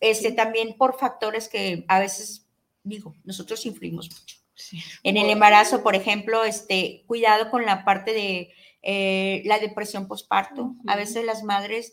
[0.00, 2.46] Este, también por factores que a veces,
[2.82, 4.36] digo, nosotros influimos mucho.
[4.54, 4.80] Sí.
[5.02, 8.52] En el embarazo, por ejemplo, este, cuidado con la parte de
[8.82, 10.74] eh, la depresión postparto.
[10.86, 10.98] A Ujú.
[10.98, 11.92] veces las madres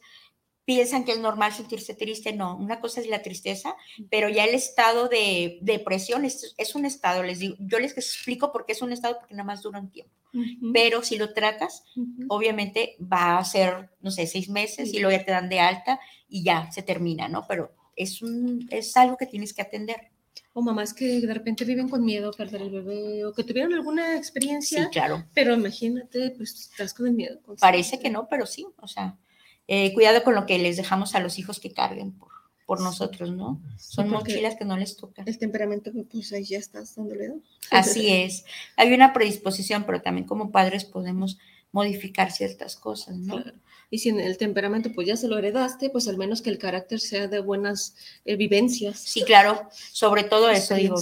[0.66, 2.34] piensan que es normal sentirse triste.
[2.34, 3.76] No, una cosa es la tristeza,
[4.10, 8.52] pero ya el estado de depresión es, es un estado, les digo, yo les explico
[8.52, 10.14] por qué es un estado, porque nada más dura un tiempo.
[10.34, 10.72] Ujú.
[10.72, 12.26] Pero si lo tratas, Ujú.
[12.30, 16.00] obviamente va a ser, no sé, seis meses y luego ya te dan de alta
[16.30, 17.46] y ya se termina, ¿no?
[17.48, 20.12] Pero es, un, es algo que tienes que atender.
[20.54, 23.74] O mamás que de repente viven con miedo a perder el bebé o que tuvieron
[23.74, 25.24] alguna Sí, experiencia, claro.
[25.34, 27.40] pero imagínate, pues estás con el miedo.
[27.60, 29.18] Parece que no, pero sí, o sea,
[29.68, 32.30] eh, cuidado con lo que les dejamos a los hijos que carguen por,
[32.66, 33.62] por nosotros, ¿no?
[33.78, 35.26] Son mochilas que no les tocan.
[35.28, 37.32] El temperamento, pues ahí ya estás dándole.
[37.70, 38.44] Así es.
[38.76, 41.38] Hay una predisposición, pero también como padres podemos
[41.72, 43.42] modificar ciertas cosas, ¿no?
[43.42, 43.58] Claro.
[43.90, 46.58] Y si en el temperamento pues ya se lo heredaste, pues al menos que el
[46.58, 47.96] carácter sea de buenas
[48.26, 49.00] eh, vivencias.
[49.00, 50.96] Sí, claro, sobre todo eso, digo,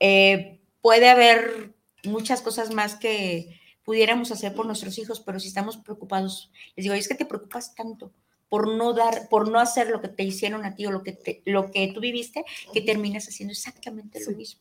[0.00, 1.72] eh, puede haber
[2.04, 6.94] muchas cosas más que pudiéramos hacer por nuestros hijos, pero si estamos preocupados, les digo,
[6.94, 8.12] es que te preocupas tanto
[8.48, 11.12] por no dar, por no hacer lo que te hicieron a ti o lo que,
[11.12, 14.60] te- lo que tú viviste, que terminas haciendo exactamente lo mismo.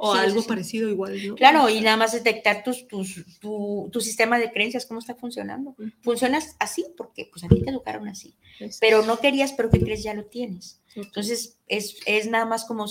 [0.00, 1.34] O Sí, algo sí, parecido igual, ¿no?
[1.34, 5.74] Claro, y nada más detectar tus, tus, tu, tu sistema de creencias, cómo está funcionando.
[6.02, 8.36] Funcionas así porque pues a ti te educaron así,
[8.80, 10.80] pero no querías, pero que crees ya lo tienes.
[10.94, 12.86] Entonces es, es nada más como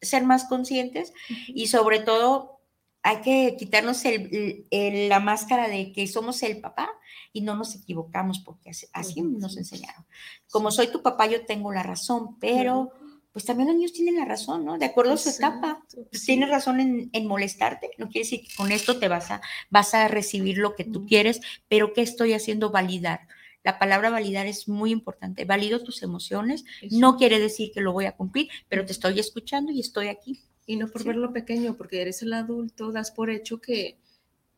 [0.00, 1.12] ser más conscientes
[1.46, 2.60] y sobre todo
[3.02, 6.90] hay que quitarnos el- el- la máscara de que somos el papá
[7.32, 10.04] y no nos equivocamos porque así, así nos enseñaron.
[10.50, 12.90] Como soy tu papá, yo tengo la razón, pero
[13.38, 14.78] pues también los niños tienen la razón, ¿no?
[14.78, 15.80] De acuerdo a su etapa.
[15.94, 16.26] Pues sí.
[16.26, 19.94] tienes razón en, en molestarte, no quiere decir que con esto te vas a, vas
[19.94, 22.70] a recibir lo que tú quieres, pero ¿qué estoy haciendo?
[22.70, 23.28] Validar.
[23.62, 25.44] La palabra validar es muy importante.
[25.44, 26.98] Valido tus emociones, Eso.
[26.98, 30.40] no quiere decir que lo voy a cumplir, pero te estoy escuchando y estoy aquí.
[30.66, 31.08] Y no por Sí.
[31.08, 33.98] verlo pequeño, porque eres el adulto, das por hecho que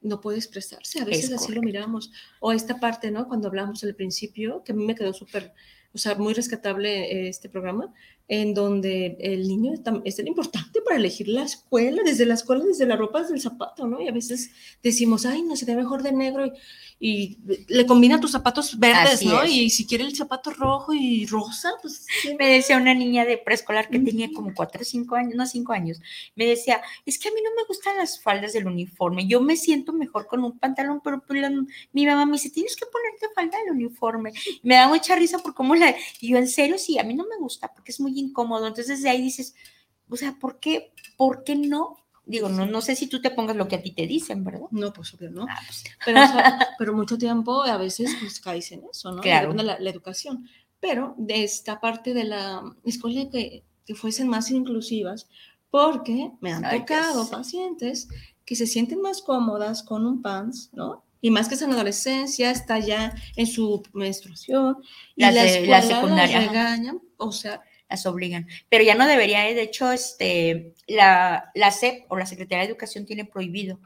[0.01, 1.01] no puede expresarse.
[1.01, 2.11] A veces Es así lo miramos.
[2.41, 3.29] O esta parte, ¿no?
[3.29, 5.53] Cuando hablamos al principio, que a mí me quedó súper,
[5.93, 7.93] o sea, muy rescatable eh, este programa,
[8.33, 12.87] en donde el niño es tan, importante para elegir la escuela, desde la escuela, desde
[12.87, 14.01] la ropa, desde el zapato, ¿no?
[14.01, 14.53] Y a veces
[14.85, 16.53] decimos, ay, no se ve mejor de negro y,
[17.01, 19.43] y le combina tus zapatos verdes, Así ¿no?
[19.43, 19.51] es.
[19.51, 23.37] Y si quiere el zapato rojo y rosa, pues sí, Me decía una niña de
[23.37, 26.01] preescolar que tenía como cuatro o cinco años, no cinco años,
[26.37, 29.57] me decía, es que a mí no me gustan las faldas del uniforme, yo me
[29.57, 31.51] siento mejor con un pantalón, pero pues, la-
[31.93, 34.33] mi mamá me dice, tienes que ponerte falda del uniforme.
[34.63, 35.97] Me da mucha risa por cómo la...
[36.21, 38.67] Y yo, en serio, sí, a mí no me gusta porque es muy incómodo.
[38.67, 39.55] Entonces de ahí dices,
[40.09, 41.97] o sea, ¿por qué, por qué no?
[42.27, 44.69] Digo, no, no sé si tú te pongas lo que a ti te dicen, ¿verdad?
[44.71, 45.47] no, pues obvio, ¿no?
[45.49, 49.21] Ah, pues, Pero, o sea, pero mucho tiempo a veces pues caes en eso, ¿no?
[49.21, 49.49] Claro.
[49.51, 50.49] Depende de la, la educación.
[50.79, 55.29] Pero de esta parte de la escuela que, que fuesen más inclusivas,
[55.71, 58.09] porque me han Ay, tocado pacientes
[58.45, 61.05] que se sienten más cómodas con un pants, ¿no?
[61.21, 64.79] Y más que es en la adolescencia, está ya en su menstruación,
[65.17, 66.49] y Las la, la escuela las secundaria, ajá.
[66.49, 68.47] regañan, o sea, las obligan.
[68.69, 69.55] Pero ya no debería, ¿eh?
[69.55, 73.79] de hecho, este, la, la SEP o la Secretaría de Educación tiene prohibido.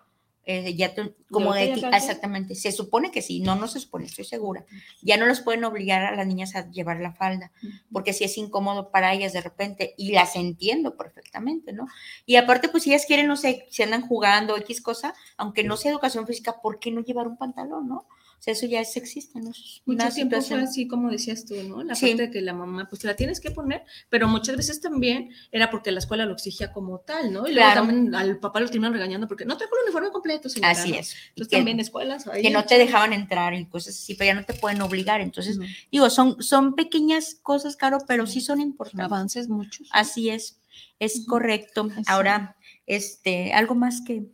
[0.46, 4.04] eh, ya te- como de ti- exactamente, se supone que sí, no, no se supone,
[4.04, 4.66] estoy segura.
[5.00, 7.50] Ya no los pueden obligar a las niñas a llevar la falda,
[7.90, 11.86] porque sí es incómodo para ellas de repente, y las entiendo perfectamente, ¿no?
[12.26, 15.78] Y aparte, pues si ellas quieren, no sé, si andan jugando X cosa, aunque no
[15.78, 18.06] sea educación física, ¿por qué no llevar un pantalón, no?
[18.44, 19.50] Sea, eso ya es sexista, ¿no?
[19.52, 21.82] Es Mucho tiempo fue así como decías tú, ¿no?
[21.82, 22.08] La Sí.
[22.08, 25.30] parte de que la mamá, pues te la tienes que poner, pero muchas veces también
[25.50, 27.46] era porque la escuela lo exigía como tal, ¿no?
[27.48, 27.86] Y luego Claro.
[27.86, 30.72] también al papá lo terminan regañando porque no trajo el uniforme completo, señora.
[30.72, 30.98] Así ¿no?
[30.98, 31.14] es.
[31.30, 32.42] Entonces que- también escuelas ahí.
[32.42, 35.22] que no te dejaban entrar y cosas así, pero ya no te pueden obligar.
[35.22, 35.58] Entonces,
[35.90, 39.04] digo, son, son pequeñas cosas, Caro, pero sí son importantes.
[39.06, 39.88] avances muchos.
[39.90, 40.60] Así es,
[40.98, 41.88] es correcto.
[41.92, 42.02] Así.
[42.08, 44.26] Ahora, este, algo más que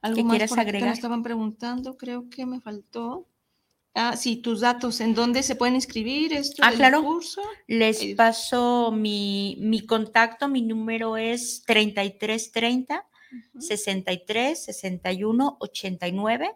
[0.00, 0.88] Algo ¿qué más quieres por aquí que agregar?
[0.88, 3.28] me estaban preguntando, creo que me faltó.
[3.94, 7.02] Ah, sí, tus datos, ¿en dónde se pueden inscribir esto Ah, claro.
[7.02, 7.42] curso?
[7.66, 13.06] les Eh, paso mi, mi contacto, mi número es 3330
[13.54, 13.60] Ujú.
[13.62, 16.50] 63 61 89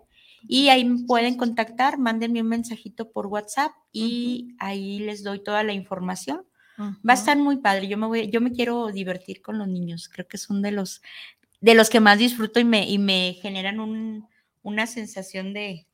[0.48, 5.62] y ahí me pueden contactar, mándenme un mensajito por WhatsApp y ahí les doy toda
[5.62, 6.46] la información.
[6.78, 7.88] Va a estar muy padre.
[7.88, 10.08] Yo me voy, yo me quiero divertir con los niños.
[10.10, 11.00] Creo que son de los
[11.60, 14.26] de los que más disfruto y me, y me generan un-
[14.62, 15.86] una sensación de,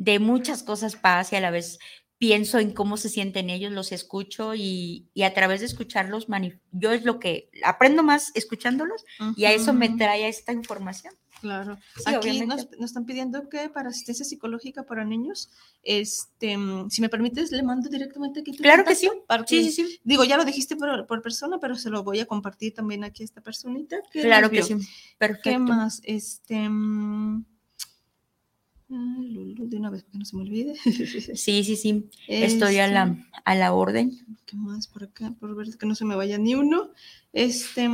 [0.00, 1.78] de muchas cosas paz y a la vez
[2.16, 6.26] pienso en cómo se sienten ellos, los escucho y, y a través de escucharlos,
[6.72, 9.04] yo es lo que aprendo más escuchándolos
[9.36, 11.14] y a eso me trae esta información.
[11.42, 11.78] Claro.
[11.96, 15.50] Sí, Aquí nos, nos están pidiendo que para asistencia psicológica para niños,
[15.82, 16.56] este,
[16.90, 19.10] si me permites, le mando directamente aquí tu Claro que sí.
[19.26, 20.00] para Sí, que- sí, sí.
[20.04, 23.22] Digo, ya lo dijiste por, por persona, pero se lo voy a compartir también aquí
[23.22, 23.96] a esta personita.
[24.12, 24.74] que Claro que sí.
[24.76, 24.84] ¿Qué
[25.18, 25.58] Perfecto.
[25.60, 26.00] más?
[26.04, 26.68] Este.
[26.68, 27.44] mm,
[28.90, 30.74] Lulu, de una vez, que no se me olvide.
[31.36, 32.08] Sí, sí, sí.
[32.26, 34.10] Estoy a Este, la, a la orden.
[34.46, 35.32] ¿Qué más por acá?
[35.38, 36.90] Por ver que no se me vaya ni uno.
[37.32, 37.88] Este.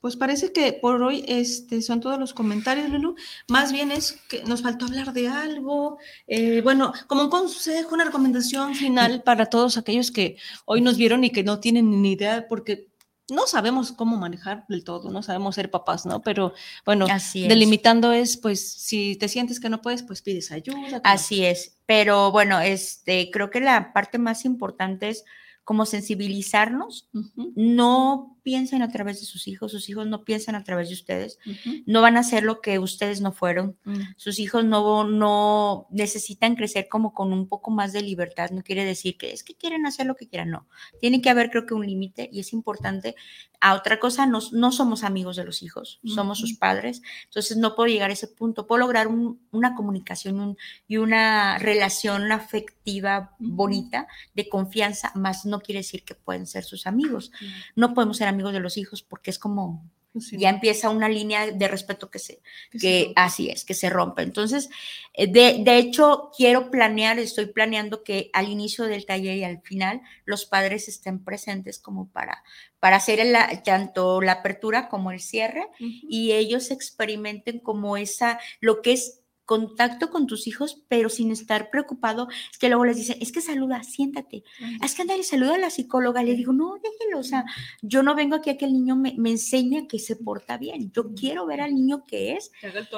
[0.00, 3.14] Pues parece que por hoy este, son todos los comentarios, Lulu.
[3.48, 5.98] Más bien es que nos faltó hablar de algo.
[6.26, 11.22] eh, bueno, como un consejo, una recomendación final para todos aquellos que hoy nos vieron
[11.22, 12.88] y que no tienen ni idea, porque
[13.32, 16.20] no sabemos cómo manejar del todo, no sabemos ser papás, ¿no?
[16.22, 16.52] Pero
[16.84, 17.48] bueno, Así es.
[17.48, 21.00] delimitando es, pues, si te sientes que no puedes, pues pides ayuda.
[21.04, 25.24] Así es, pero bueno, este, creo que la parte más importante es
[25.64, 27.08] como sensibilizarnos.
[27.54, 31.38] No piensen a través de sus hijos, sus hijos no piensan a través de ustedes,
[31.46, 33.76] ujú, no van a hacer lo que ustedes no fueron.
[33.86, 34.00] ujú.
[34.16, 38.50] Sus hijos no, no necesitan crecer como con un poco más de libertad.
[38.50, 40.66] No quiere decir que es que quieren hacer lo que quieran, no.
[41.00, 43.14] Tiene que haber, creo que, un límite y es importante.
[43.60, 47.00] A otra cosa, no, no somos amigos de los hijos, somos sus padres.
[47.26, 48.66] Entonces, no puedo llegar a ese punto.
[48.66, 50.56] Puedo lograr un- una comunicación un-
[50.88, 56.86] y una relación afectiva bonita, de confianza, más no quiere decir que pueden ser sus
[56.88, 57.30] amigos.
[57.76, 61.08] No podemos ser amigos de los hijos porque es como Pues sí, ya empieza una
[61.08, 63.12] línea de respeto que se, que que sí.
[63.16, 64.22] así es, que se rompe.
[64.22, 64.68] Entonces,
[65.14, 69.62] eh, de, de hecho, quiero planear, estoy planeando que al inicio del taller y al
[69.62, 72.42] final los padres estén presentes como para,
[72.78, 78.82] para hacer el- tanto la apertura como el cierre y ellos experimenten como esa, lo
[78.82, 82.28] que es contacto con tus hijos, pero sin estar preocupado.
[82.50, 84.44] Es que luego les dicen, es que saluda, siéntate.
[84.82, 86.22] Es que anda y saluda a la psicóloga.
[86.22, 87.18] Le digo, no, déjelo.
[87.18, 87.44] O sea,
[87.82, 90.92] yo no vengo aquí a que el niño me, me enseñe que se porta bien.
[90.92, 92.52] Yo quiero ver al niño que es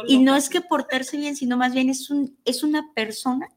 [0.07, 3.49] y no es que portarse bien, sino más bien es, un, es una persona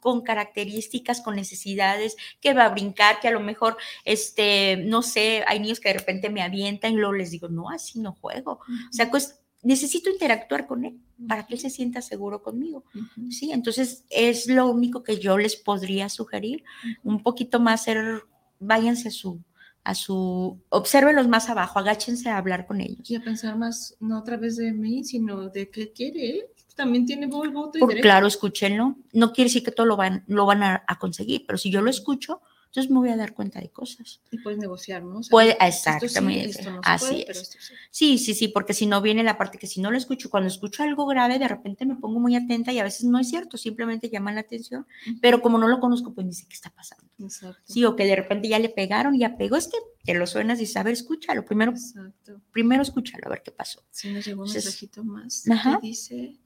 [0.00, 5.44] con características, con necesidades, que va a brincar, que a lo mejor, este, no sé,
[5.46, 8.60] hay niños que de repente me avientan y luego les digo, no, así no juego.
[8.62, 12.84] O sea, pues necesito interactuar con él para que él se sienta seguro conmigo.
[13.30, 16.62] Sí, entonces es lo único que yo les podría sugerir,
[17.02, 18.22] un poquito más ser,
[18.60, 19.40] váyanse a su,
[19.84, 23.08] a su, obsérvenlos más abajo, agáchense a hablar con ellos.
[23.10, 26.42] Y a pensar más, no a través de mí, sino de qué quiere él.
[26.76, 28.02] También tiene voz, voto y Por, derecho.
[28.02, 28.94] claro, escúchenlo.
[29.12, 31.82] No quiere decir que todo lo van, lo van a, a conseguir, pero si yo
[31.82, 34.20] lo escucho, entonces me voy a dar cuenta de cosas.
[34.30, 35.20] Y puedes negociar, ¿no?
[35.20, 36.62] O sea, Puede, sí, exactamente.
[36.64, 37.26] no se así puede, es.
[37.26, 37.74] pero esto sí.
[37.90, 40.48] Sí, sí, sí, porque si no viene la parte que si no lo escucho, cuando
[40.48, 43.56] escucho algo grave, de repente me pongo muy atenta y a veces no es cierto,
[43.56, 44.86] simplemente llaman la atención,
[45.22, 47.04] pero como no lo conozco, pues ni sé qué está pasando.
[47.18, 47.60] Exacto.
[47.64, 50.26] Sí, o que de repente ya le pegaron y ya pegó, es que te lo
[50.26, 52.40] suenas y dices, a ver, escúchalo, primero, Exacto.
[52.52, 53.82] primero escúchalo, a ver qué pasó.
[53.90, 55.78] Sí, nos llegó un Entonces, mensajito más ajá.
[55.80, 56.38] que dice,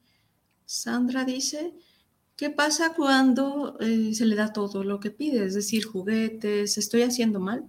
[0.65, 1.73] Sandra dice,
[2.35, 5.45] ¿qué pasa cuando eh, se le da todo lo que pide?
[5.45, 7.65] Es decir, juguetes, ¿estoy haciendo mal?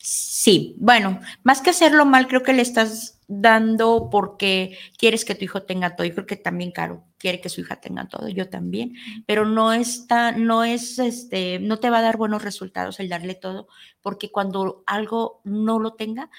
[0.00, 5.44] Sí, bueno, más que hacerlo mal, creo que le estás dando porque quieres que tu
[5.44, 6.06] hijo tenga todo.
[6.06, 8.94] Yo creo que también Caro quiere que su hija tenga todo, yo también,
[9.26, 13.34] pero no está, no es este, no te va a dar buenos resultados el darle
[13.34, 13.68] todo,
[14.02, 16.30] porque cuando algo no lo tenga,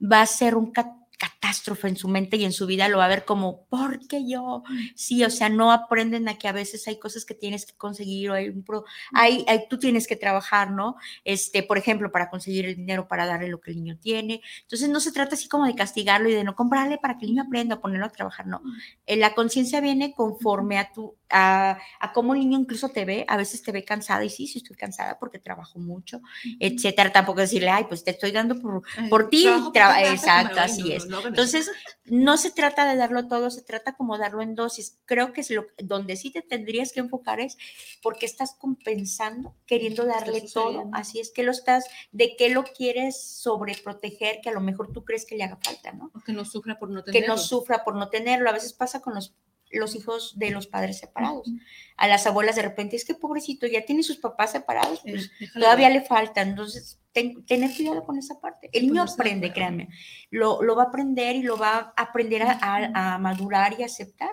[0.00, 0.72] va a ser un
[1.18, 4.22] catástrofe en su mente y en su vida lo va a ver como, ¿por qué
[4.28, 4.62] yo?
[4.94, 8.30] Sí, o sea, no aprenden a que a veces hay cosas que tienes que conseguir
[8.30, 10.96] o hay un pro, hay, hay- tú tienes que trabajar, ¿no?
[11.24, 14.40] Este, por ejemplo, para conseguir el dinero para darle lo que el niño tiene.
[14.62, 17.32] Entonces no se trata así como de castigarlo y de no comprarle para que el
[17.32, 18.62] niño aprenda a ponerlo a trabajar, no.
[19.06, 23.24] Eh, La conciencia viene conforme a tu, a, a cómo el niño incluso te ve,
[23.28, 26.20] a veces te ve cansada y sí, sí estoy cansada porque trabajo mucho,
[26.58, 27.12] etcétera.
[27.12, 29.72] Tampoco decirle, ay, pues te estoy dando por, por ti,
[30.12, 31.07] exacto, así es.
[31.26, 31.70] Entonces,
[32.04, 34.98] no se trata de darlo todo, se trata como darlo en dosis.
[35.04, 37.56] Creo que es lo donde sí te tendrías que enfocar es
[38.02, 40.88] porque estás compensando, queriendo darle todo.
[40.92, 45.04] Así es que lo estás, de qué lo quieres sobreproteger, que a lo mejor tú
[45.04, 46.10] crees que le haga falta, ¿no?
[46.14, 47.34] O que no sufra por no Que tenerlo.
[47.36, 48.48] no sufra por no tenerlo.
[48.50, 49.34] A veces pasa con los,
[49.70, 51.48] los hijos de los padres separados.
[51.96, 55.30] A las abuelas de repente, es que pobrecito, ya tiene sus papás separados, Eh, pues
[55.40, 56.00] déjalo todavía ver.
[56.02, 56.42] le falta.
[56.42, 58.70] Entonces, ten- tener cuidado con esa parte.
[58.72, 59.88] El Y niño aprende, créanme.
[60.30, 63.82] Lo, lo va a aprender y lo va a aprender a, a- a madurar y
[63.82, 64.30] aceptar.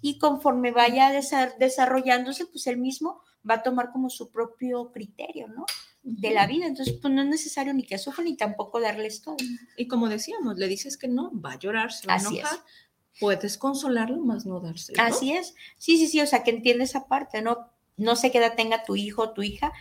[0.00, 5.48] Y conforme vaya desa- desarrollándose, pues él mismo va a tomar como su propio criterio,
[5.48, 5.64] ¿no?
[6.02, 6.66] De la vida.
[6.66, 9.36] Entonces, pues no es necesario ni que sufra ni tampoco darles todo.
[9.76, 12.48] Y como decíamos, le dices que no, va a llorar, se va Así a es.
[13.20, 15.02] Puedes consolarlo, más no dárselo.
[15.02, 15.54] Así es.
[15.76, 16.20] Sí, sí, sí.
[16.20, 17.70] O sea, que entiende esa parte, ¿no?
[17.96, 19.72] No sé qué edad tenga tu hijo o tu hija,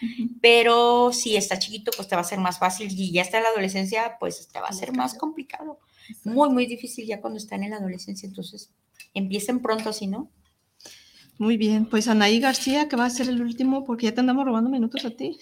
[0.41, 3.43] pero si está chiquito, pues te va a ser más fácil y ya está en
[3.43, 5.79] la adolescencia, pues te va a ser más complicado.
[6.23, 8.71] Muy, muy difícil ya cuando están en la adolescencia, entonces
[9.13, 10.31] empiecen pronto, si no.
[11.39, 14.43] Muy bien, pues Anaí García, que va a ser el último, porque ya te andamos
[14.45, 15.37] robando minutos a ti.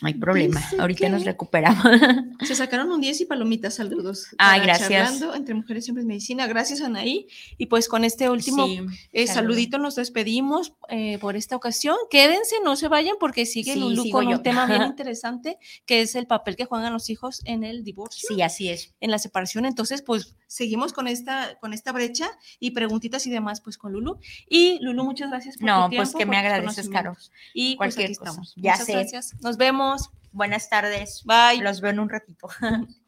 [0.00, 1.84] No hay problema, Dice ahorita nos recuperamos.
[2.46, 4.28] Se sacaron un 10 y palomitas, saludos.
[4.38, 4.88] Ay, Para gracias.
[4.88, 6.46] Charlando entre mujeres siempre es medicina.
[6.46, 7.26] Gracias, Anaí.
[7.58, 8.80] Y pues con este último Sí,
[9.12, 11.96] eh, saludito nos despedimos eh, por esta ocasión.
[12.10, 14.36] Quédense, no se vayan, porque sigue Sí, Lulu con yo.
[14.36, 18.28] un tema bien interesante, que es el papel que juegan los hijos en el divorcio.
[18.28, 18.94] Sí, así es.
[19.00, 19.66] en la separación.
[19.66, 24.18] Entonces, pues seguimos con esta, con esta brecha y preguntitas y demás, pues con Lulu.
[24.48, 27.16] Y Lulu, muchas gracias por No, tu pues tiempo, que me agradeces, Caro.
[27.54, 28.30] Y pues Cualquier aquí cosa.
[28.30, 28.54] estamos.
[28.56, 28.92] Ya Muchas sé.
[28.92, 29.34] gracias.
[29.42, 30.10] Nos vemos.
[30.32, 31.22] Buenas tardes.
[31.24, 31.62] Bye.
[31.62, 32.48] Los veo en un ratito.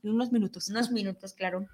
[0.02, 0.68] En unos minutos.
[0.68, 1.66] Unos minutos, claro.